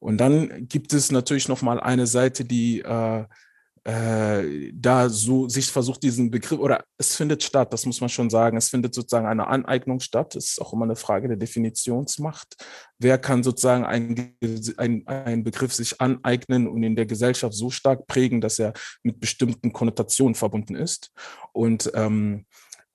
Und 0.00 0.18
dann 0.18 0.68
gibt 0.68 0.92
es 0.92 1.12
natürlich 1.12 1.48
noch 1.48 1.62
mal 1.62 1.78
eine 1.78 2.08
Seite, 2.08 2.44
die 2.44 2.80
äh, 2.80 3.24
äh, 3.84 4.72
da 4.72 5.10
so 5.10 5.48
sich 5.48 5.66
versucht, 5.66 6.02
diesen 6.02 6.30
Begriff, 6.30 6.58
oder 6.58 6.84
es 6.96 7.14
findet 7.16 7.42
statt, 7.42 7.72
das 7.72 7.84
muss 7.84 8.00
man 8.00 8.08
schon 8.08 8.30
sagen, 8.30 8.56
es 8.56 8.70
findet 8.70 8.94
sozusagen 8.94 9.26
eine 9.26 9.46
Aneignung 9.46 10.00
statt. 10.00 10.34
Es 10.36 10.52
ist 10.52 10.60
auch 10.62 10.72
immer 10.72 10.86
eine 10.86 10.96
Frage 10.96 11.28
der 11.28 11.36
Definitionsmacht. 11.36 12.56
Wer 12.98 13.18
kann 13.18 13.42
sozusagen 13.42 13.84
ein, 13.84 14.36
ein, 14.78 15.06
ein 15.06 15.44
Begriff 15.44 15.74
sich 15.74 16.00
aneignen 16.00 16.66
und 16.66 16.82
in 16.82 16.96
der 16.96 17.06
Gesellschaft 17.06 17.54
so 17.54 17.68
stark 17.70 18.06
prägen, 18.06 18.40
dass 18.40 18.58
er 18.58 18.72
mit 19.02 19.20
bestimmten 19.20 19.72
Konnotationen 19.72 20.34
verbunden 20.34 20.76
ist? 20.76 21.12
Und 21.52 21.92
ähm, 21.94 22.46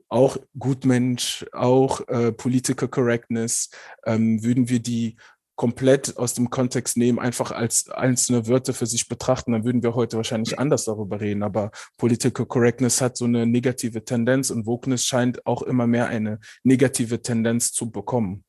auch 0.07 0.37
Gutmensch, 0.57 1.45
auch 1.51 2.01
äh, 2.07 2.31
Political 2.31 2.87
Correctness, 2.87 3.69
ähm, 4.05 4.43
würden 4.43 4.69
wir 4.69 4.79
die 4.79 5.17
komplett 5.59 6.15
aus 6.15 6.35
dem 6.35 6.49
Kontext 6.49 6.95
nehmen, 6.95 7.19
einfach 7.19 7.51
als 7.51 7.89
einzelne 7.89 8.47
Wörter 8.47 8.73
für 8.73 8.85
sich 8.85 9.09
betrachten, 9.09 9.51
dann 9.51 9.65
würden 9.65 9.83
wir 9.83 9.93
heute 9.93 10.15
wahrscheinlich 10.15 10.57
anders 10.57 10.85
darüber 10.85 11.19
reden. 11.19 11.43
Aber 11.43 11.71
Political 11.97 12.45
Correctness 12.45 13.01
hat 13.01 13.17
so 13.17 13.25
eine 13.25 13.45
negative 13.45 14.05
Tendenz 14.05 14.51
und 14.51 14.65
Wokeness 14.65 15.03
scheint 15.03 15.45
auch 15.45 15.61
immer 15.63 15.85
mehr 15.85 16.07
eine 16.07 16.39
negative 16.63 17.21
Tendenz 17.21 17.73
zu 17.73 17.91
bekommen. 17.91 18.45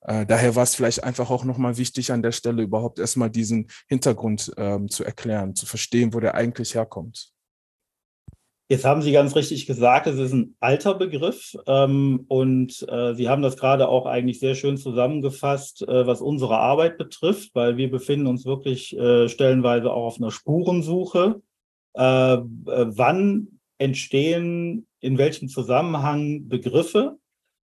Äh, 0.00 0.24
daher 0.24 0.56
war 0.56 0.62
es 0.62 0.74
vielleicht 0.74 1.04
einfach 1.04 1.28
auch 1.28 1.44
nochmal 1.44 1.76
wichtig, 1.76 2.10
an 2.10 2.22
der 2.22 2.32
Stelle 2.32 2.62
überhaupt 2.62 2.98
erstmal 2.98 3.28
diesen 3.28 3.68
Hintergrund 3.86 4.50
ähm, 4.56 4.88
zu 4.88 5.04
erklären, 5.04 5.54
zu 5.54 5.66
verstehen, 5.66 6.14
wo 6.14 6.20
der 6.20 6.34
eigentlich 6.34 6.74
herkommt. 6.74 7.33
Jetzt 8.68 8.86
haben 8.86 9.02
Sie 9.02 9.12
ganz 9.12 9.36
richtig 9.36 9.66
gesagt, 9.66 10.06
es 10.06 10.18
ist 10.18 10.32
ein 10.32 10.56
alter 10.58 10.94
Begriff 10.94 11.54
ähm, 11.66 12.24
und 12.28 12.86
äh, 12.88 13.14
Sie 13.14 13.28
haben 13.28 13.42
das 13.42 13.58
gerade 13.58 13.88
auch 13.88 14.06
eigentlich 14.06 14.40
sehr 14.40 14.54
schön 14.54 14.78
zusammengefasst, 14.78 15.86
äh, 15.86 16.06
was 16.06 16.22
unsere 16.22 16.56
Arbeit 16.58 16.96
betrifft, 16.96 17.54
weil 17.54 17.76
wir 17.76 17.90
befinden 17.90 18.26
uns 18.26 18.46
wirklich 18.46 18.96
äh, 18.96 19.28
stellenweise 19.28 19.92
auch 19.92 20.06
auf 20.06 20.16
einer 20.16 20.30
Spurensuche. 20.30 21.42
Äh, 21.94 22.34
äh, 22.34 22.40
wann 22.64 23.60
entstehen 23.76 24.86
in 25.00 25.18
welchem 25.18 25.48
Zusammenhang 25.48 26.48
Begriffe? 26.48 27.18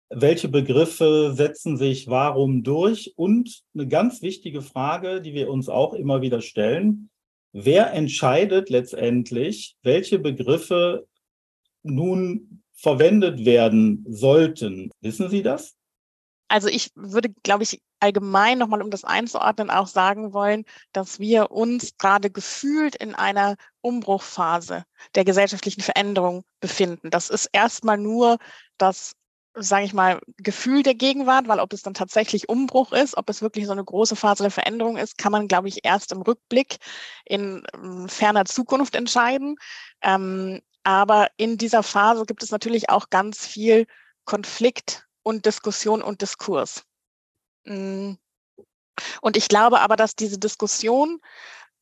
Welche 0.08 0.48
Begriffe 0.48 1.32
setzen 1.34 1.76
sich 1.76 2.08
warum 2.08 2.62
durch? 2.62 3.12
Und 3.16 3.64
eine 3.74 3.86
ganz 3.86 4.22
wichtige 4.22 4.62
Frage, 4.62 5.20
die 5.20 5.34
wir 5.34 5.50
uns 5.50 5.68
auch 5.68 5.92
immer 5.92 6.22
wieder 6.22 6.40
stellen, 6.40 7.10
wer 7.64 7.92
entscheidet 7.92 8.68
letztendlich, 8.68 9.76
welche 9.82 10.18
Begriffe 10.18 11.06
nun 11.82 12.62
verwendet 12.74 13.44
werden 13.46 14.04
sollten? 14.08 14.90
Wissen 15.00 15.30
Sie 15.30 15.42
das? 15.42 15.74
Also 16.48 16.68
ich 16.68 16.90
würde, 16.94 17.30
glaube 17.42 17.62
ich, 17.64 17.80
allgemein 17.98 18.58
nochmal, 18.58 18.82
um 18.82 18.90
das 18.90 19.04
einzuordnen, 19.04 19.70
auch 19.70 19.86
sagen 19.86 20.32
wollen, 20.34 20.64
dass 20.92 21.18
wir 21.18 21.50
uns 21.50 21.96
gerade 21.96 22.30
gefühlt 22.30 22.94
in 22.94 23.14
einer 23.14 23.56
Umbruchphase 23.80 24.84
der 25.14 25.24
gesellschaftlichen 25.24 25.80
Veränderung 25.80 26.44
befinden. 26.60 27.10
Das 27.10 27.30
ist 27.30 27.48
erstmal 27.52 27.96
nur 27.96 28.36
das 28.76 29.14
sage 29.58 29.86
ich 29.86 29.94
mal, 29.94 30.20
Gefühl 30.36 30.82
der 30.82 30.94
Gegenwart, 30.94 31.48
weil 31.48 31.60
ob 31.60 31.72
es 31.72 31.82
dann 31.82 31.94
tatsächlich 31.94 32.48
Umbruch 32.48 32.92
ist, 32.92 33.16
ob 33.16 33.30
es 33.30 33.40
wirklich 33.40 33.66
so 33.66 33.72
eine 33.72 33.84
große 33.84 34.14
Phase 34.14 34.42
der 34.42 34.50
Veränderung 34.50 34.98
ist, 34.98 35.16
kann 35.16 35.32
man, 35.32 35.48
glaube 35.48 35.68
ich, 35.68 35.84
erst 35.84 36.12
im 36.12 36.22
Rückblick 36.22 36.76
in 37.24 37.64
ähm, 37.74 38.08
ferner 38.08 38.44
Zukunft 38.44 38.94
entscheiden. 38.94 39.56
Ähm, 40.02 40.60
aber 40.84 41.28
in 41.38 41.56
dieser 41.56 41.82
Phase 41.82 42.26
gibt 42.26 42.42
es 42.42 42.50
natürlich 42.50 42.90
auch 42.90 43.08
ganz 43.08 43.46
viel 43.46 43.86
Konflikt 44.26 45.06
und 45.22 45.46
Diskussion 45.46 46.02
und 46.02 46.20
Diskurs. 46.20 46.84
Mm. 47.64 48.12
Und 49.20 49.36
ich 49.36 49.48
glaube 49.48 49.80
aber, 49.80 49.96
dass 49.96 50.16
diese 50.16 50.38
Diskussion 50.38 51.20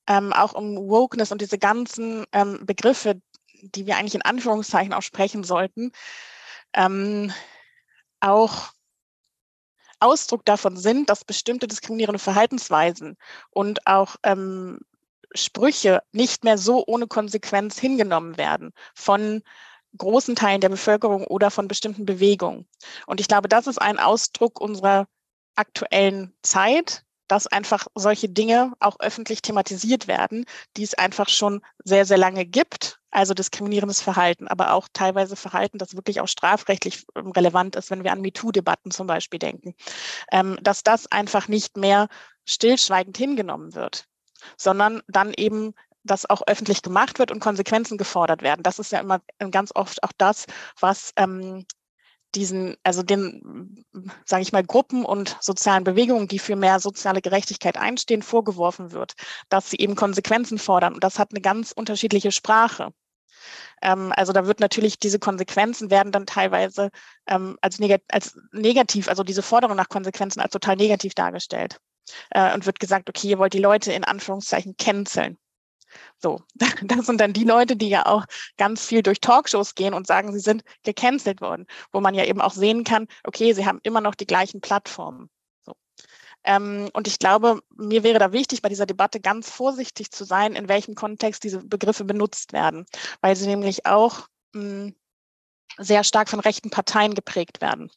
ähm, 0.06 0.32
auch 0.32 0.54
um 0.54 0.76
Wokeness 0.76 1.32
und 1.32 1.40
diese 1.40 1.58
ganzen 1.58 2.24
ähm, 2.32 2.64
Begriffe, 2.64 3.20
die 3.62 3.86
wir 3.86 3.96
eigentlich 3.96 4.14
in 4.14 4.22
Anführungszeichen 4.22 4.92
auch 4.92 5.02
sprechen 5.02 5.44
sollten, 5.44 5.92
ähm, 6.72 7.32
auch 8.24 8.72
Ausdruck 10.00 10.44
davon 10.44 10.76
sind, 10.76 11.08
dass 11.08 11.24
bestimmte 11.24 11.68
diskriminierende 11.68 12.18
Verhaltensweisen 12.18 13.16
und 13.50 13.86
auch 13.86 14.16
ähm, 14.22 14.80
Sprüche 15.34 16.02
nicht 16.12 16.44
mehr 16.44 16.58
so 16.58 16.84
ohne 16.86 17.06
Konsequenz 17.06 17.78
hingenommen 17.78 18.36
werden 18.36 18.72
von 18.94 19.42
großen 19.96 20.36
Teilen 20.36 20.60
der 20.60 20.68
Bevölkerung 20.68 21.26
oder 21.26 21.50
von 21.50 21.68
bestimmten 21.68 22.06
Bewegungen. 22.06 22.66
Und 23.06 23.20
ich 23.20 23.28
glaube, 23.28 23.48
das 23.48 23.66
ist 23.66 23.80
ein 23.80 23.98
Ausdruck 23.98 24.60
unserer 24.60 25.06
aktuellen 25.54 26.34
Zeit, 26.42 27.04
dass 27.28 27.46
einfach 27.46 27.86
solche 27.94 28.28
Dinge 28.28 28.72
auch 28.80 28.96
öffentlich 29.00 29.42
thematisiert 29.42 30.08
werden, 30.08 30.44
die 30.76 30.82
es 30.82 30.94
einfach 30.94 31.28
schon 31.28 31.62
sehr, 31.84 32.04
sehr 32.04 32.18
lange 32.18 32.44
gibt. 32.44 33.00
Also 33.14 33.32
diskriminierendes 33.32 34.00
Verhalten, 34.00 34.48
aber 34.48 34.72
auch 34.72 34.88
teilweise 34.92 35.36
Verhalten, 35.36 35.78
das 35.78 35.94
wirklich 35.94 36.20
auch 36.20 36.26
strafrechtlich 36.26 37.06
ähm, 37.14 37.30
relevant 37.30 37.76
ist, 37.76 37.90
wenn 37.90 38.02
wir 38.02 38.10
an 38.10 38.20
MeToo-Debatten 38.20 38.90
zum 38.90 39.06
Beispiel 39.06 39.38
denken, 39.38 39.74
ähm, 40.32 40.58
dass 40.60 40.82
das 40.82 41.10
einfach 41.12 41.46
nicht 41.46 41.76
mehr 41.76 42.08
stillschweigend 42.44 43.16
hingenommen 43.16 43.74
wird, 43.76 44.06
sondern 44.56 45.00
dann 45.06 45.32
eben 45.32 45.74
das 46.02 46.28
auch 46.28 46.42
öffentlich 46.48 46.82
gemacht 46.82 47.20
wird 47.20 47.30
und 47.30 47.38
Konsequenzen 47.38 47.98
gefordert 47.98 48.42
werden. 48.42 48.64
Das 48.64 48.80
ist 48.80 48.90
ja 48.90 48.98
immer 48.98 49.20
ganz 49.52 49.70
oft 49.74 50.02
auch 50.02 50.12
das, 50.18 50.46
was 50.80 51.12
ähm, 51.16 51.64
diesen, 52.34 52.76
also 52.82 53.02
den, 53.02 53.84
sage 54.24 54.42
ich 54.42 54.52
mal, 54.52 54.64
Gruppen 54.64 55.04
und 55.04 55.36
sozialen 55.40 55.84
Bewegungen, 55.84 56.28
die 56.28 56.38
für 56.38 56.56
mehr 56.56 56.80
soziale 56.80 57.22
Gerechtigkeit 57.22 57.76
einstehen, 57.76 58.22
vorgeworfen 58.22 58.92
wird, 58.92 59.14
dass 59.48 59.70
sie 59.70 59.76
eben 59.76 59.94
Konsequenzen 59.94 60.58
fordern. 60.58 60.94
Und 60.94 61.04
das 61.04 61.18
hat 61.18 61.30
eine 61.30 61.40
ganz 61.40 61.72
unterschiedliche 61.72 62.32
Sprache. 62.32 62.92
Ähm, 63.82 64.12
also 64.16 64.32
da 64.32 64.46
wird 64.46 64.60
natürlich 64.60 64.98
diese 64.98 65.18
Konsequenzen 65.18 65.90
werden 65.90 66.12
dann 66.12 66.26
teilweise 66.26 66.90
ähm, 67.26 67.58
als, 67.60 67.78
negat 67.78 68.02
als 68.10 68.38
negativ, 68.52 69.08
also 69.08 69.22
diese 69.22 69.42
Forderung 69.42 69.76
nach 69.76 69.88
Konsequenzen 69.88 70.40
als 70.40 70.52
total 70.52 70.76
negativ 70.76 71.14
dargestellt. 71.14 71.78
Äh, 72.30 72.54
und 72.54 72.66
wird 72.66 72.80
gesagt, 72.80 73.08
okay, 73.08 73.28
ihr 73.28 73.38
wollt 73.38 73.54
die 73.54 73.58
Leute 73.58 73.92
in 73.92 74.04
Anführungszeichen 74.04 74.76
canceln. 74.76 75.38
So, 76.18 76.40
das 76.82 77.06
sind 77.06 77.20
dann 77.20 77.32
die 77.32 77.44
Leute, 77.44 77.76
die 77.76 77.88
ja 77.88 78.06
auch 78.06 78.24
ganz 78.56 78.84
viel 78.84 79.02
durch 79.02 79.20
Talkshows 79.20 79.74
gehen 79.74 79.94
und 79.94 80.06
sagen, 80.06 80.32
sie 80.32 80.40
sind 80.40 80.62
gecancelt 80.82 81.40
worden, 81.40 81.66
wo 81.92 82.00
man 82.00 82.14
ja 82.14 82.24
eben 82.24 82.40
auch 82.40 82.52
sehen 82.52 82.84
kann, 82.84 83.06
okay, 83.24 83.52
sie 83.52 83.66
haben 83.66 83.80
immer 83.82 84.00
noch 84.00 84.14
die 84.14 84.26
gleichen 84.26 84.60
Plattformen. 84.60 85.30
Ähm, 86.44 86.90
und 86.92 87.08
ich 87.08 87.18
glaube, 87.18 87.60
mir 87.76 88.02
wäre 88.02 88.18
da 88.18 88.32
wichtig, 88.32 88.62
bei 88.62 88.68
dieser 88.68 88.86
Debatte 88.86 89.20
ganz 89.20 89.50
vorsichtig 89.50 90.10
zu 90.10 90.24
sein, 90.24 90.54
in 90.54 90.68
welchem 90.68 90.94
Kontext 90.94 91.42
diese 91.44 91.58
Begriffe 91.58 92.04
benutzt 92.04 92.52
werden, 92.52 92.86
weil 93.20 93.36
sie 93.36 93.46
nämlich 93.46 93.86
auch 93.86 94.28
mh, 94.52 94.62
hm, 94.62 94.94
sehr 95.78 96.04
stark 96.04 96.28
von 96.28 96.40
rechten 96.40 96.70
Parteien 96.70 97.14
geprägt 97.14 97.60
werden. 97.60 97.90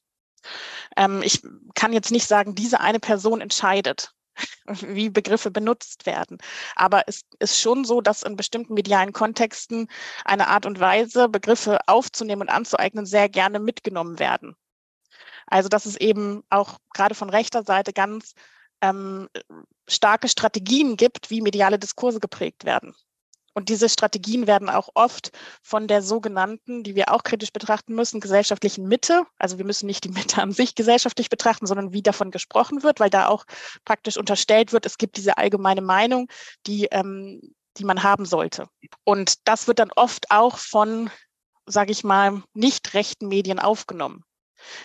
Ähm, 0.95 1.21
ich 1.23 1.41
kann 1.75 1.93
jetzt 1.93 2.12
nicht 2.12 2.27
sagen, 2.27 2.55
diese 2.55 2.79
eine 2.79 2.99
Person 2.99 3.41
entscheidet, 3.41 4.13
wie 4.67 5.10
Begriffe 5.10 5.51
benutzt 5.51 6.05
werden. 6.05 6.38
Aber 6.75 7.03
es 7.07 7.21
ist 7.39 7.60
schon 7.60 7.86
so, 7.86 8.01
dass 8.01 8.23
in 8.23 8.36
bestimmten 8.36 8.73
medialen 8.73 9.13
Kontexten 9.13 9.89
eine 10.25 10.47
Art 10.47 10.65
und 10.65 10.79
Weise, 10.79 11.29
Begriffe 11.29 11.79
aufzunehmen 11.88 12.43
und 12.43 12.49
anzueignen, 12.49 13.05
sehr 13.05 13.29
gerne 13.29 13.60
mitgenommen 13.60 14.19
werden. 14.19 14.55
Also 15.47 15.69
dass 15.69 15.86
es 15.86 15.95
eben 15.95 16.43
auch 16.49 16.77
gerade 16.93 17.15
von 17.15 17.29
rechter 17.29 17.63
Seite 17.63 17.93
ganz 17.93 18.33
ähm, 18.81 19.27
starke 19.88 20.27
Strategien 20.27 20.97
gibt, 20.97 21.29
wie 21.29 21.41
mediale 21.41 21.79
Diskurse 21.79 22.19
geprägt 22.19 22.65
werden. 22.65 22.93
Und 23.53 23.69
diese 23.69 23.89
Strategien 23.89 24.45
werden 24.45 24.69
auch 24.69 24.89
oft 24.93 25.31
von 25.63 25.88
der 25.88 26.03
sogenannten, 26.03 26.83
die 26.83 26.93
wir 26.93 27.12
auch 27.12 27.23
kritisch 27.23 27.51
betrachten 27.51 27.95
müssen, 27.95 28.19
gesellschaftlichen 28.19 28.88
Mitte. 28.88 29.23
Also 29.39 29.57
wir 29.57 29.65
müssen 29.65 29.88
nicht 29.88 30.03
die 30.03 30.10
Mitte 30.10 30.43
an 30.43 30.51
sich 30.51 30.75
gesellschaftlich 30.75 31.29
betrachten, 31.29 31.65
sondern 31.65 31.91
wie 31.91 32.03
davon 32.03 32.29
gesprochen 32.29 32.83
wird, 32.83 32.99
weil 32.99 33.10
da 33.10 33.29
auch 33.29 33.45
praktisch 33.83 34.15
unterstellt 34.15 34.73
wird, 34.73 34.86
es 34.86 34.99
gibt 34.99 35.17
diese 35.17 35.39
allgemeine 35.39 35.81
Meinung, 35.81 36.27
die, 36.67 36.86
ähm, 36.91 37.41
die 37.77 37.83
man 37.83 38.03
haben 38.03 38.25
sollte. 38.25 38.67
Und 39.03 39.47
das 39.47 39.67
wird 39.67 39.79
dann 39.79 39.91
oft 39.95 40.29
auch 40.29 40.60
von, 40.60 41.10
sage 41.65 41.91
ich 41.91 42.03
mal, 42.03 42.43
nicht 42.53 42.93
rechten 42.93 43.27
Medien 43.27 43.57
aufgenommen 43.57 44.23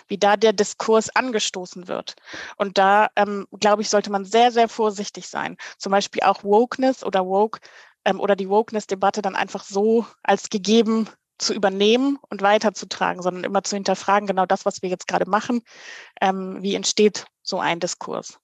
wie 0.07 0.17
da 0.17 0.37
der 0.37 0.53
Diskurs 0.53 1.09
angestoßen 1.15 1.87
wird. 1.87 2.15
Und 2.57 2.77
da, 2.77 3.09
ähm, 3.15 3.47
glaube 3.59 3.81
ich, 3.81 3.89
sollte 3.89 4.11
man 4.11 4.25
sehr, 4.25 4.51
sehr 4.51 4.69
vorsichtig 4.69 5.27
sein. 5.27 5.57
Zum 5.77 5.91
Beispiel 5.91 6.23
auch 6.23 6.43
Wokeness 6.43 7.03
oder 7.03 7.25
Woke 7.25 7.59
ähm, 8.05 8.19
oder 8.19 8.35
die 8.35 8.49
Wokeness-Debatte 8.49 9.21
dann 9.21 9.35
einfach 9.35 9.63
so 9.63 10.05
als 10.23 10.49
gegeben 10.49 11.09
zu 11.37 11.53
übernehmen 11.53 12.19
und 12.29 12.41
weiterzutragen, 12.41 13.21
sondern 13.21 13.43
immer 13.43 13.63
zu 13.63 13.75
hinterfragen, 13.75 14.27
genau 14.27 14.45
das, 14.45 14.65
was 14.65 14.81
wir 14.81 14.89
jetzt 14.89 15.07
gerade 15.07 15.29
machen, 15.29 15.61
ähm, 16.21 16.61
wie 16.61 16.75
entsteht 16.75 17.25
so 17.41 17.59
ein 17.59 17.79
Diskurs. 17.79 18.39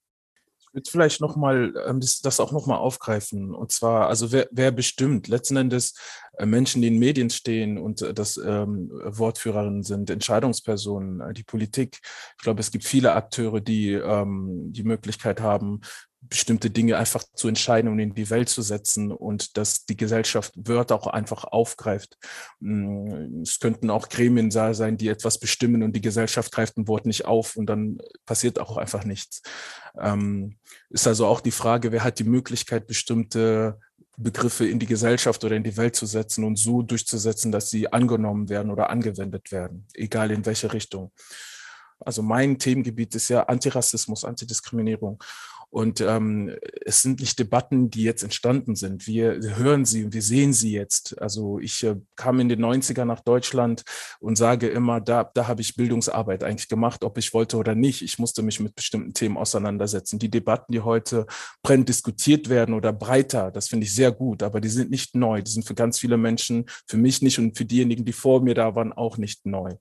Würde 0.72 0.90
vielleicht 0.90 1.22
nochmal 1.22 1.74
ähm, 1.88 2.00
das, 2.00 2.22
das 2.22 2.40
auch 2.40 2.52
nochmal 2.52 2.78
aufgreifen. 2.78 3.54
Und 3.54 3.72
zwar, 3.72 4.08
also 4.08 4.32
wer, 4.32 4.48
wer 4.52 4.72
bestimmt 4.72 5.28
letzten 5.28 5.58
Endes 5.58 5.96
äh, 6.38 6.46
Menschen, 6.46 6.82
die 6.82 6.90
in 6.90 7.00
Medien 7.00 7.30
stehen 7.30 7.78
und 7.78 8.02
äh, 8.02 8.14
das 8.14 8.38
ähm, 8.38 8.90
Wortführerinnen 8.92 9.84
sind, 9.84 10.10
Entscheidungspersonen, 10.10 11.22
äh, 11.22 11.34
die 11.34 11.44
Politik. 11.44 12.00
Ich 12.38 12.44
glaube, 12.44 12.60
es 12.60 12.72
gibt 12.72 12.86
viele 12.86 13.14
Akteure, 13.14 13.62
die 13.62 13.94
ähm, 13.94 14.72
die 14.72 14.84
Möglichkeit 14.84 15.42
haben, 15.42 15.82
bestimmte 16.22 16.70
Dinge 16.70 16.98
einfach 16.98 17.24
zu 17.34 17.48
entscheiden 17.48 17.90
und 17.90 18.00
in 18.00 18.14
die 18.14 18.30
Welt 18.30 18.50
zu 18.50 18.62
setzen 18.62 19.12
und 19.12 19.58
dass 19.58 19.86
die 19.86 19.96
Gesellschaft 19.96 20.54
Wörter 20.56 20.96
auch 20.96 21.08
einfach 21.08 21.46
aufgreift. 21.46 22.18
Mm, 22.60 23.42
es 23.42 23.60
könnten 23.60 23.90
auch 23.90 24.10
Gremien 24.10 24.52
sein, 24.52 24.98
die 24.98 25.08
etwas 25.08 25.40
bestimmen 25.40 25.82
und 25.82 25.96
die 25.96 26.02
Gesellschaft 26.02 26.52
greift 26.52 26.78
ein 26.78 26.88
Wort 26.88 27.06
nicht 27.06 27.26
auf 27.26 27.56
und 27.56 27.68
dann 27.68 28.00
passiert 28.26 28.60
auch 28.60 28.78
einfach 28.78 29.06
nichts. 29.06 29.42
Ähm, 30.00 30.58
ist 30.90 31.08
also 31.08 31.26
auch 31.26 31.42
die 31.42 31.52
Frage, 31.52 31.92
wer 31.92 32.04
hat 32.04 32.20
die 32.20 32.26
Möglichkeit, 32.26 32.88
bestimmte 32.88 33.80
Begriffe 34.18 34.68
in 34.68 34.80
die 34.80 34.86
Gesellschaft 34.86 35.44
oder 35.46 35.56
in 35.56 35.64
die 35.64 35.78
Welt 35.78 35.96
zu 35.96 36.06
setzen 36.06 36.44
und 36.44 36.58
so 36.58 36.82
durchzusetzen, 36.82 37.54
dass 37.54 37.70
sie 37.70 37.92
angenommen 37.92 38.50
werden 38.50 38.72
oder 38.72 38.90
angewendet 38.90 39.52
werden, 39.52 39.88
egal 39.94 40.32
in 40.32 40.46
welche 40.46 40.74
Richtung. 40.74 41.12
Also 42.00 42.22
mein 42.22 42.58
Themengebiet 42.58 43.16
ist 43.16 43.30
ja 43.30 43.44
Antirassismus, 43.44 44.24
Antidiskriminierung. 44.24 45.22
Und 45.72 46.02
ähm, 46.02 46.56
es 46.84 47.04
sind 47.04 47.20
nicht 47.20 47.38
Debatten, 47.38 47.92
die 47.92 48.02
jetzt 48.02 48.24
entstanden 48.24 48.76
sind. 48.76 49.06
Wir 49.06 49.40
hören 49.56 49.86
sie 49.86 50.04
und 50.04 50.14
wir 50.14 50.24
sehen 50.24 50.52
sie 50.52 50.72
jetzt. 50.72 51.22
Also 51.22 51.60
ich 51.60 51.84
äh, 51.84 51.96
kam 52.16 52.40
in 52.40 52.50
den 52.50 52.66
90er 52.66 53.06
nach 53.06 53.20
Deutschland 53.20 53.84
und 54.20 54.36
sage 54.36 54.68
immer, 54.68 55.00
da, 55.00 55.24
da 55.26 55.48
habe 55.48 55.62
ich 55.62 55.76
Bildungsarbeit 55.76 56.44
eigentlich 56.44 56.70
gemacht, 56.70 57.04
ob 57.04 57.20
ich 57.20 57.36
wollte 57.36 57.58
oder 57.58 57.76
nicht. 57.76 58.02
Ich 58.02 58.18
musste 58.18 58.42
mich 58.42 58.60
mit 58.60 58.74
bestimmten 58.74 59.14
Themen 59.14 59.38
auseinandersetzen. 59.38 60.18
Die 60.18 60.32
Debatten, 60.32 60.72
die 60.72 60.82
heute 60.82 61.28
brennend 61.62 61.90
diskutiert 61.90 62.50
werden 62.50 62.74
oder 62.74 62.92
breiter, 62.92 63.52
das 63.52 63.68
finde 63.68 63.86
ich 63.86 63.94
sehr 63.94 64.12
gut, 64.12 64.42
aber 64.42 64.62
die 64.62 64.70
sind 64.70 64.90
nicht 64.90 65.14
neu. 65.16 65.44
Die 65.44 65.52
sind 65.52 65.68
für 65.68 65.76
ganz 65.76 66.00
viele 66.00 66.18
Menschen, 66.18 66.66
für 66.88 66.98
mich 66.98 67.22
nicht 67.22 67.38
und 67.38 67.56
für 67.56 67.66
diejenigen, 67.66 68.06
die 68.06 68.14
vor 68.14 68.42
mir 68.42 68.56
da 68.56 68.74
waren, 68.74 68.92
auch 68.92 69.18
nicht 69.18 69.46
neu. 69.46 69.76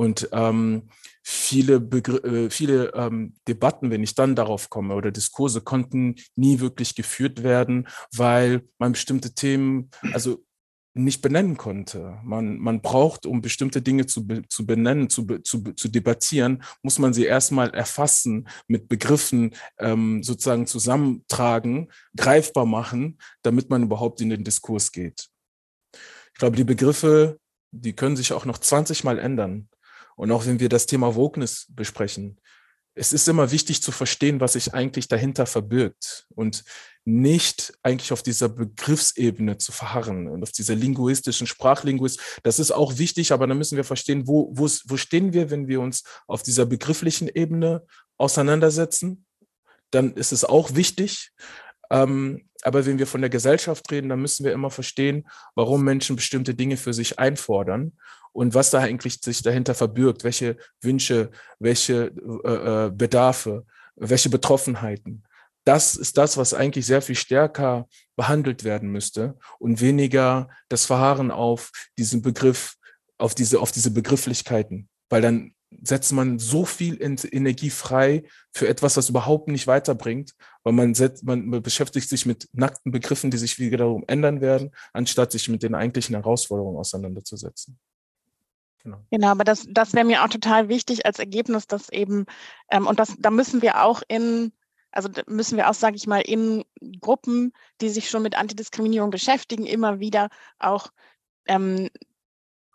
Und 0.00 0.30
ähm, 0.32 0.88
viele, 1.22 1.78
Begr 1.78 2.24
äh, 2.24 2.48
viele 2.48 2.94
ähm, 2.94 3.34
Debatten, 3.46 3.90
wenn 3.90 4.02
ich 4.02 4.14
dann 4.14 4.34
darauf 4.34 4.70
komme, 4.70 4.94
oder 4.94 5.10
Diskurse 5.10 5.60
konnten 5.60 6.14
nie 6.36 6.60
wirklich 6.60 6.94
geführt 6.94 7.42
werden, 7.42 7.86
weil 8.16 8.62
man 8.78 8.92
bestimmte 8.92 9.34
Themen, 9.34 9.90
also 10.14 10.42
nicht 10.94 11.20
benennen 11.20 11.58
konnte. 11.58 12.18
Man, 12.24 12.56
man 12.56 12.80
braucht, 12.80 13.26
um 13.26 13.42
bestimmte 13.42 13.82
Dinge 13.82 14.06
zu, 14.06 14.26
zu 14.48 14.64
benennen, 14.64 15.10
zu, 15.10 15.26
zu, 15.40 15.64
zu 15.74 15.88
debattieren, 15.88 16.62
muss 16.82 16.98
man 16.98 17.12
sie 17.12 17.26
erstmal 17.26 17.68
erfassen, 17.68 18.48
mit 18.68 18.88
Begriffen 18.88 19.54
ähm, 19.78 20.22
sozusagen 20.22 20.66
zusammentragen, 20.66 21.92
greifbar 22.16 22.64
machen, 22.64 23.18
damit 23.42 23.68
man 23.68 23.82
überhaupt 23.82 24.22
in 24.22 24.30
den 24.30 24.44
Diskurs 24.44 24.92
geht. 24.92 25.28
Ich 25.92 26.38
glaube, 26.38 26.56
die 26.56 26.64
Begriffe, 26.64 27.38
die 27.70 27.92
können 27.92 28.16
sich 28.16 28.32
auch 28.32 28.46
noch 28.46 28.56
20 28.56 29.04
Mal 29.04 29.18
ändern. 29.18 29.68
Und 30.20 30.32
auch 30.32 30.44
wenn 30.44 30.60
wir 30.60 30.68
das 30.68 30.84
Thema 30.84 31.14
Wokeness 31.14 31.64
besprechen, 31.70 32.38
es 32.94 33.14
ist 33.14 33.26
immer 33.26 33.52
wichtig 33.52 33.82
zu 33.82 33.90
verstehen, 33.90 34.38
was 34.38 34.52
sich 34.52 34.74
eigentlich 34.74 35.08
dahinter 35.08 35.46
verbirgt 35.46 36.26
und 36.34 36.62
nicht 37.06 37.72
eigentlich 37.82 38.12
auf 38.12 38.22
dieser 38.22 38.50
Begriffsebene 38.50 39.56
zu 39.56 39.72
verharren 39.72 40.28
und 40.28 40.42
auf 40.42 40.52
dieser 40.52 40.74
linguistischen 40.74 41.46
Sprachlinguist. 41.46 42.20
Das 42.42 42.58
ist 42.58 42.70
auch 42.70 42.98
wichtig, 42.98 43.32
aber 43.32 43.46
dann 43.46 43.56
müssen 43.56 43.76
wir 43.76 43.84
verstehen, 43.84 44.26
wo, 44.26 44.50
wo, 44.52 44.68
wo 44.88 44.98
stehen 44.98 45.32
wir, 45.32 45.50
wenn 45.50 45.68
wir 45.68 45.80
uns 45.80 46.02
auf 46.26 46.42
dieser 46.42 46.66
begrifflichen 46.66 47.28
Ebene 47.28 47.86
auseinandersetzen. 48.18 49.24
Dann 49.90 50.12
ist 50.12 50.32
es 50.32 50.44
auch 50.44 50.74
wichtig. 50.74 51.32
Ähm, 51.90 52.42
aber 52.62 52.86
wenn 52.86 52.98
wir 52.98 53.06
von 53.06 53.20
der 53.20 53.30
Gesellschaft 53.30 53.90
reden, 53.90 54.08
dann 54.08 54.20
müssen 54.20 54.44
wir 54.44 54.52
immer 54.52 54.70
verstehen, 54.70 55.26
warum 55.54 55.82
Menschen 55.82 56.16
bestimmte 56.16 56.54
Dinge 56.54 56.76
für 56.76 56.92
sich 56.92 57.18
einfordern 57.18 57.92
und 58.32 58.54
was 58.54 58.70
da 58.70 58.80
eigentlich 58.80 59.20
sich 59.20 59.42
dahinter 59.42 59.74
verbirgt, 59.74 60.24
welche 60.24 60.56
Wünsche, 60.80 61.30
welche 61.58 62.12
äh, 62.44 62.86
äh, 62.86 62.90
Bedarfe, 62.90 63.64
welche 63.96 64.30
Betroffenheiten. 64.30 65.24
Das 65.64 65.94
ist 65.94 66.16
das, 66.16 66.36
was 66.36 66.54
eigentlich 66.54 66.86
sehr 66.86 67.02
viel 67.02 67.16
stärker 67.16 67.86
behandelt 68.16 68.64
werden 68.64 68.90
müsste 68.90 69.36
und 69.58 69.80
weniger 69.80 70.48
das 70.68 70.86
Verharren 70.86 71.30
auf 71.30 71.70
diesen 71.98 72.22
Begriff, 72.22 72.76
auf 73.18 73.34
diese, 73.34 73.60
auf 73.60 73.72
diese 73.72 73.90
Begrifflichkeiten, 73.90 74.88
weil 75.10 75.22
dann 75.22 75.54
setzt 75.82 76.12
man 76.12 76.38
so 76.38 76.64
viel 76.64 76.98
Energie 77.00 77.70
frei 77.70 78.24
für 78.52 78.68
etwas, 78.68 78.96
was 78.96 79.08
überhaupt 79.08 79.48
nicht 79.48 79.66
weiterbringt, 79.66 80.34
weil 80.62 80.72
man, 80.72 80.94
setzt, 80.94 81.24
man 81.24 81.50
beschäftigt 81.62 82.08
sich 82.08 82.26
mit 82.26 82.48
nackten 82.52 82.92
Begriffen, 82.92 83.30
die 83.30 83.38
sich 83.38 83.58
wiederum 83.58 84.04
ändern 84.06 84.40
werden, 84.40 84.72
anstatt 84.92 85.32
sich 85.32 85.48
mit 85.48 85.62
den 85.62 85.74
eigentlichen 85.74 86.16
Herausforderungen 86.16 86.78
auseinanderzusetzen. 86.78 87.78
Genau. 88.82 89.04
genau, 89.10 89.28
aber 89.28 89.44
das, 89.44 89.66
das 89.68 89.92
wäre 89.92 90.06
mir 90.06 90.24
auch 90.24 90.28
total 90.28 90.68
wichtig 90.68 91.04
als 91.04 91.18
Ergebnis, 91.18 91.66
dass 91.66 91.90
eben, 91.90 92.24
ähm, 92.70 92.86
und 92.86 92.98
das, 92.98 93.14
da 93.18 93.30
müssen 93.30 93.60
wir 93.60 93.82
auch 93.82 94.02
in, 94.08 94.52
also 94.90 95.10
müssen 95.26 95.58
wir 95.58 95.68
auch, 95.68 95.74
sage 95.74 95.96
ich 95.96 96.06
mal, 96.06 96.22
in 96.22 96.64
Gruppen, 97.00 97.52
die 97.80 97.90
sich 97.90 98.08
schon 98.08 98.22
mit 98.22 98.36
Antidiskriminierung 98.36 99.10
beschäftigen, 99.10 99.66
immer 99.66 100.00
wieder 100.00 100.30
auch 100.58 100.88
ähm, 101.46 101.90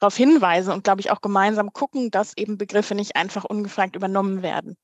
darauf 0.06 0.16
hinweisen 0.16 0.72
und, 0.72 0.84
glaube 0.84 1.02
ich, 1.02 1.10
auch 1.10 1.22
gemeinsam 1.22 1.74
gucken, 1.74 2.12
dass 2.12 2.38
eben 2.38 2.60
Begriffe 2.60 2.94
nicht 2.94 3.16
einfach 3.16 3.44
ungefragt 3.44 3.96
übernommen 3.96 4.44
werden. 4.44 4.76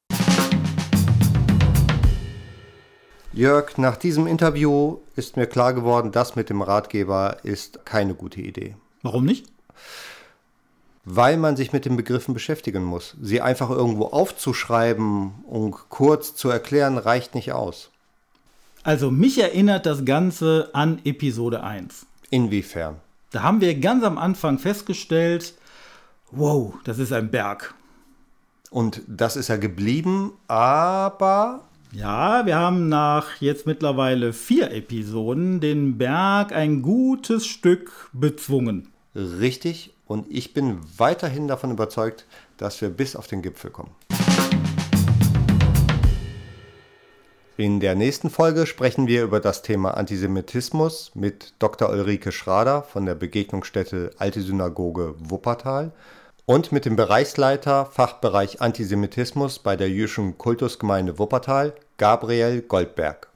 Jörg, 3.33 3.77
nach 3.77 3.97
diesem 3.97 4.25
Interview 4.25 4.97
ist 5.15 5.37
mir 5.37 5.45
klar 5.45 5.73
geworden, 5.73 6.11
das 6.11 6.35
mit 6.35 6.49
dem 6.49 6.61
Ratgeber 6.61 7.37
ist 7.43 7.85
keine 7.85 8.15
gute 8.15 8.41
Idee. 8.41 8.75
Warum 9.03 9.25
nicht? 9.25 9.45
weil 11.03 11.35
man 11.35 11.57
sich 11.57 11.73
mit 11.73 11.85
den 11.85 11.97
Begriffen 11.97 12.35
beschäftigen 12.35 12.83
muss. 12.83 13.17
Sie 13.19 13.41
einfach 13.41 13.71
irgendwo 13.71 14.05
aufzuschreiben 14.05 15.31
und 15.47 15.71
kurz 15.89 16.35
zu 16.35 16.47
erklären, 16.47 16.99
reicht 16.99 17.33
nicht 17.33 17.53
aus. 17.53 17.89
Also 18.83 19.09
mich 19.09 19.41
erinnert 19.41 19.87
das 19.87 20.05
Ganze 20.05 20.69
an 20.73 21.01
Episode 21.03 21.63
1. 21.63 22.05
Inwiefern? 22.29 22.97
Da 23.31 23.43
haben 23.43 23.61
wir 23.61 23.79
ganz 23.79 24.03
am 24.03 24.17
Anfang 24.17 24.59
festgestellt, 24.59 25.53
wow, 26.31 26.73
das 26.83 26.99
ist 26.99 27.13
ein 27.13 27.31
Berg. 27.31 27.73
Und 28.69 29.03
das 29.07 29.37
ist 29.37 29.47
ja 29.47 29.55
geblieben, 29.55 30.33
aber... 30.47 31.61
Ja, 31.93 32.45
wir 32.45 32.57
haben 32.57 32.89
nach 32.89 33.37
jetzt 33.39 33.65
mittlerweile 33.65 34.33
vier 34.33 34.71
Episoden 34.71 35.61
den 35.61 35.97
Berg 35.97 36.51
ein 36.51 36.81
gutes 36.81 37.45
Stück 37.45 38.09
bezwungen. 38.11 38.89
Richtig, 39.15 39.93
und 40.07 40.25
ich 40.29 40.53
bin 40.53 40.79
weiterhin 40.97 41.47
davon 41.47 41.71
überzeugt, 41.71 42.25
dass 42.57 42.81
wir 42.81 42.89
bis 42.89 43.15
auf 43.15 43.27
den 43.27 43.41
Gipfel 43.41 43.71
kommen. 43.71 43.91
In 47.61 47.79
der 47.79 47.93
nächsten 47.93 48.31
Folge 48.31 48.65
sprechen 48.65 49.05
wir 49.05 49.21
über 49.21 49.39
das 49.39 49.61
Thema 49.61 49.91
Antisemitismus 49.91 51.11
mit 51.13 51.53
Dr. 51.59 51.91
Ulrike 51.91 52.31
Schrader 52.31 52.81
von 52.81 53.05
der 53.05 53.13
Begegnungsstätte 53.13 54.09
Alte 54.17 54.41
Synagoge 54.41 55.13
Wuppertal 55.19 55.91
und 56.47 56.71
mit 56.71 56.85
dem 56.85 56.95
Bereichsleiter 56.95 57.85
Fachbereich 57.85 58.61
Antisemitismus 58.61 59.59
bei 59.59 59.75
der 59.75 59.91
jüdischen 59.91 60.39
Kultusgemeinde 60.39 61.19
Wuppertal, 61.19 61.75
Gabriel 61.97 62.63
Goldberg. 62.63 63.29